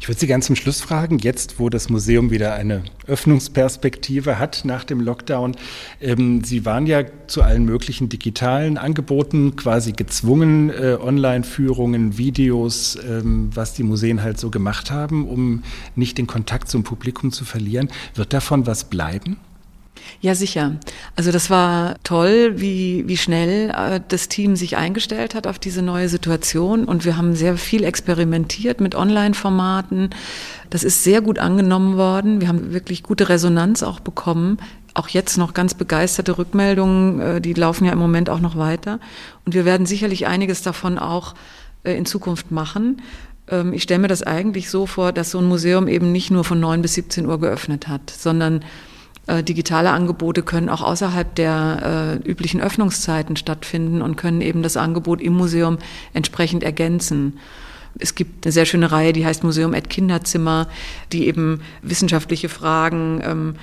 Ich 0.00 0.08
würde 0.08 0.20
Sie 0.20 0.26
ganz 0.26 0.46
zum 0.46 0.56
Schluss 0.56 0.80
fragen, 0.80 1.18
jetzt 1.18 1.58
wo 1.58 1.68
das 1.68 1.88
Museum 1.88 2.30
wieder 2.30 2.54
eine 2.54 2.84
Öffnungsperspektive 3.06 4.38
hat 4.38 4.62
nach 4.64 4.84
dem 4.84 5.00
Lockdown. 5.00 5.56
Ähm, 6.00 6.44
Sie 6.44 6.64
waren 6.64 6.86
ja 6.86 7.02
zu 7.26 7.42
allen 7.42 7.64
möglichen 7.64 8.08
digitalen 8.08 8.78
Angeboten 8.78 9.56
quasi 9.56 9.92
gezwungen, 9.92 10.70
äh, 10.70 10.96
Online-Führungen, 11.00 12.18
Videos, 12.18 12.98
ähm, 13.08 13.50
was 13.54 13.74
die 13.74 13.82
Museen 13.82 14.22
halt 14.22 14.38
so 14.38 14.50
gemacht 14.50 14.90
haben, 14.90 15.28
um 15.28 15.62
nicht 15.94 16.18
den 16.18 16.26
Kontakt 16.26 16.68
zum 16.68 16.84
Publikum 16.84 17.32
zu 17.32 17.44
verlieren. 17.44 17.88
Wird 18.14 18.32
davon 18.32 18.66
was 18.66 18.84
bleiben? 18.84 19.38
Ja, 20.20 20.34
sicher. 20.34 20.76
Also 21.14 21.32
das 21.32 21.50
war 21.50 21.96
toll, 22.02 22.54
wie, 22.56 23.04
wie 23.06 23.16
schnell 23.16 23.70
äh, 23.70 24.00
das 24.08 24.28
Team 24.28 24.56
sich 24.56 24.76
eingestellt 24.76 25.34
hat 25.34 25.46
auf 25.46 25.58
diese 25.58 25.82
neue 25.82 26.08
Situation. 26.08 26.84
Und 26.84 27.04
wir 27.04 27.16
haben 27.16 27.34
sehr 27.34 27.56
viel 27.56 27.84
experimentiert 27.84 28.80
mit 28.80 28.94
Online-Formaten. 28.94 30.10
Das 30.70 30.84
ist 30.84 31.04
sehr 31.04 31.20
gut 31.20 31.38
angenommen 31.38 31.96
worden. 31.96 32.40
Wir 32.40 32.48
haben 32.48 32.72
wirklich 32.72 33.02
gute 33.02 33.28
Resonanz 33.28 33.82
auch 33.82 34.00
bekommen. 34.00 34.58
Auch 34.94 35.08
jetzt 35.08 35.36
noch 35.36 35.52
ganz 35.52 35.74
begeisterte 35.74 36.38
Rückmeldungen, 36.38 37.20
äh, 37.20 37.40
die 37.40 37.52
laufen 37.52 37.84
ja 37.84 37.92
im 37.92 37.98
Moment 37.98 38.30
auch 38.30 38.40
noch 38.40 38.56
weiter. 38.56 38.98
Und 39.44 39.54
wir 39.54 39.64
werden 39.64 39.86
sicherlich 39.86 40.26
einiges 40.26 40.62
davon 40.62 40.98
auch 40.98 41.34
äh, 41.84 41.96
in 41.96 42.06
Zukunft 42.06 42.50
machen. 42.50 43.02
Ähm, 43.48 43.72
ich 43.72 43.82
stelle 43.82 44.00
mir 44.00 44.08
das 44.08 44.22
eigentlich 44.22 44.70
so 44.70 44.86
vor, 44.86 45.12
dass 45.12 45.30
so 45.30 45.38
ein 45.38 45.46
Museum 45.46 45.88
eben 45.88 46.12
nicht 46.12 46.30
nur 46.30 46.44
von 46.44 46.60
9 46.60 46.82
bis 46.82 46.94
17 46.94 47.26
Uhr 47.26 47.40
geöffnet 47.40 47.88
hat, 47.88 48.10
sondern 48.10 48.64
digitale 49.42 49.90
Angebote 49.90 50.42
können 50.42 50.68
auch 50.68 50.82
außerhalb 50.82 51.34
der 51.34 52.20
äh, 52.24 52.28
üblichen 52.28 52.60
Öffnungszeiten 52.60 53.36
stattfinden 53.36 54.02
und 54.02 54.16
können 54.16 54.40
eben 54.40 54.62
das 54.62 54.76
Angebot 54.76 55.20
im 55.20 55.34
Museum 55.34 55.78
entsprechend 56.14 56.62
ergänzen. 56.62 57.38
Es 57.98 58.14
gibt 58.14 58.44
eine 58.44 58.52
sehr 58.52 58.66
schöne 58.66 58.92
Reihe, 58.92 59.12
die 59.12 59.24
heißt 59.24 59.42
Museum 59.42 59.74
at 59.74 59.88
Kinderzimmer, 59.90 60.68
die 61.12 61.26
eben 61.26 61.62
wissenschaftliche 61.82 62.48
Fragen 62.48 63.20
ähm, 63.24 63.54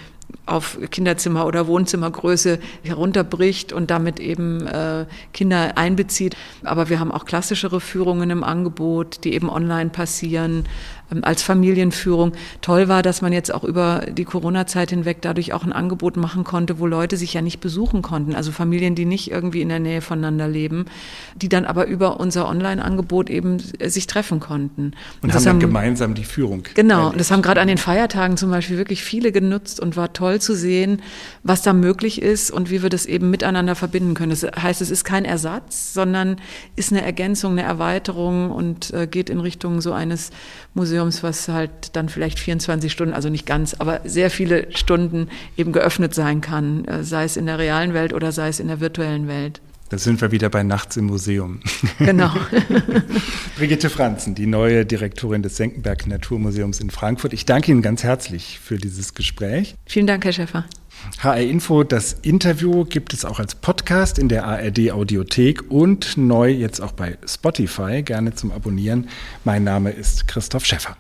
auf 0.45 0.77
Kinderzimmer- 0.91 1.45
oder 1.45 1.67
Wohnzimmergröße 1.67 2.59
herunterbricht 2.83 3.71
und 3.71 3.89
damit 3.89 4.19
eben 4.19 4.67
äh, 4.67 5.05
Kinder 5.33 5.77
einbezieht. 5.77 6.35
Aber 6.63 6.89
wir 6.89 6.99
haben 6.99 7.11
auch 7.11 7.25
klassischere 7.25 7.79
Führungen 7.79 8.29
im 8.29 8.43
Angebot, 8.43 9.23
die 9.23 9.33
eben 9.33 9.49
online 9.49 9.89
passieren. 9.89 10.65
Ähm, 11.13 11.23
als 11.23 11.43
Familienführung. 11.43 12.33
Toll 12.61 12.87
war, 12.87 13.01
dass 13.01 13.21
man 13.21 13.33
jetzt 13.33 13.53
auch 13.53 13.63
über 13.63 14.05
die 14.09 14.25
Corona-Zeit 14.25 14.89
hinweg 14.89 15.17
dadurch 15.21 15.53
auch 15.53 15.63
ein 15.63 15.73
Angebot 15.73 16.17
machen 16.17 16.43
konnte, 16.43 16.79
wo 16.79 16.87
Leute 16.87 17.17
sich 17.17 17.33
ja 17.33 17.41
nicht 17.41 17.59
besuchen 17.59 18.01
konnten. 18.01 18.35
Also 18.35 18.51
Familien, 18.51 18.95
die 18.95 19.05
nicht 19.05 19.31
irgendwie 19.31 19.61
in 19.61 19.69
der 19.69 19.79
Nähe 19.79 20.01
voneinander 20.01 20.47
leben, 20.47 20.85
die 21.35 21.49
dann 21.49 21.65
aber 21.65 21.87
über 21.87 22.19
unser 22.19 22.47
Online-Angebot 22.47 23.29
eben 23.29 23.57
äh, 23.79 23.89
sich 23.89 24.07
treffen 24.07 24.39
konnten. 24.39 24.93
Und, 25.21 25.29
und 25.29 25.33
haben 25.33 25.43
dann 25.43 25.59
gemeinsam 25.59 26.13
die 26.13 26.23
Führung. 26.23 26.63
Genau. 26.73 27.09
Und 27.09 27.19
das 27.19 27.31
haben 27.31 27.41
gerade 27.41 27.61
an 27.61 27.67
den 27.67 27.77
Feiertagen 27.77 28.37
zum 28.37 28.49
Beispiel 28.49 28.77
wirklich 28.77 29.03
viele 29.03 29.31
genutzt 29.31 29.79
und 29.79 29.95
war 29.97 30.13
toll, 30.13 30.32
toll 30.33 30.41
zu 30.41 30.55
sehen, 30.55 31.01
was 31.43 31.61
da 31.61 31.73
möglich 31.73 32.21
ist 32.21 32.49
und 32.49 32.69
wie 32.69 32.81
wir 32.81 32.89
das 32.89 33.05
eben 33.05 33.29
miteinander 33.29 33.75
verbinden 33.75 34.13
können. 34.15 34.31
Das 34.31 34.43
heißt, 34.43 34.81
es 34.81 34.89
ist 34.89 35.03
kein 35.03 35.25
Ersatz, 35.25 35.93
sondern 35.93 36.37
ist 36.75 36.91
eine 36.91 37.03
Ergänzung, 37.03 37.53
eine 37.53 37.63
Erweiterung 37.63 38.51
und 38.51 38.91
äh, 38.93 39.07
geht 39.07 39.29
in 39.29 39.39
Richtung 39.39 39.81
so 39.81 39.93
eines 39.93 40.31
Museums, 40.73 41.21
was 41.21 41.47
halt 41.47 41.95
dann 41.95 42.09
vielleicht 42.09 42.39
24 42.39 42.91
Stunden, 42.91 43.13
also 43.13 43.29
nicht 43.29 43.45
ganz, 43.45 43.75
aber 43.75 44.01
sehr 44.05 44.29
viele 44.29 44.75
Stunden 44.75 45.29
eben 45.57 45.71
geöffnet 45.71 46.15
sein 46.15 46.41
kann, 46.41 46.85
äh, 46.85 47.03
sei 47.03 47.25
es 47.25 47.37
in 47.37 47.45
der 47.45 47.59
realen 47.59 47.93
Welt 47.93 48.13
oder 48.13 48.31
sei 48.31 48.47
es 48.47 48.59
in 48.59 48.67
der 48.67 48.79
virtuellen 48.79 49.27
Welt. 49.27 49.61
Da 49.93 49.99
sind 49.99 50.21
wir 50.21 50.31
wieder 50.31 50.49
bei 50.49 50.63
Nachts 50.63 50.97
im 50.97 51.05
Museum. 51.05 51.59
Genau. 51.99 52.31
Brigitte 53.57 53.91
Franzen, 53.91 54.33
die 54.33 54.47
neue 54.47 54.87
Direktorin 54.87 55.43
des 55.43 55.55
Senckenberg 55.57 56.07
Naturmuseums 56.07 56.79
in 56.79 56.89
Frankfurt. 56.89 57.31
Ich 57.31 57.45
danke 57.45 57.71
Ihnen 57.71 57.83
ganz 57.83 58.01
herzlich 58.03 58.59
für 58.59 58.77
dieses 58.77 59.13
Gespräch. 59.13 59.75
Vielen 59.85 60.07
Dank, 60.07 60.25
Herr 60.25 60.33
Schäfer. 60.33 60.65
HR 61.19 61.41
Info, 61.41 61.83
das 61.83 62.13
Interview 62.23 62.85
gibt 62.85 63.13
es 63.13 63.23
auch 63.23 63.37
als 63.37 63.53
Podcast 63.53 64.17
in 64.17 64.29
der 64.29 64.45
ARD 64.45 64.89
Audiothek 64.91 65.69
und 65.69 66.17
neu 66.17 66.49
jetzt 66.49 66.81
auch 66.81 66.93
bei 66.93 67.19
Spotify. 67.27 68.01
Gerne 68.01 68.33
zum 68.33 68.51
Abonnieren. 68.51 69.09
Mein 69.43 69.63
Name 69.63 69.91
ist 69.91 70.27
Christoph 70.27 70.65
Schäffer. 70.65 70.97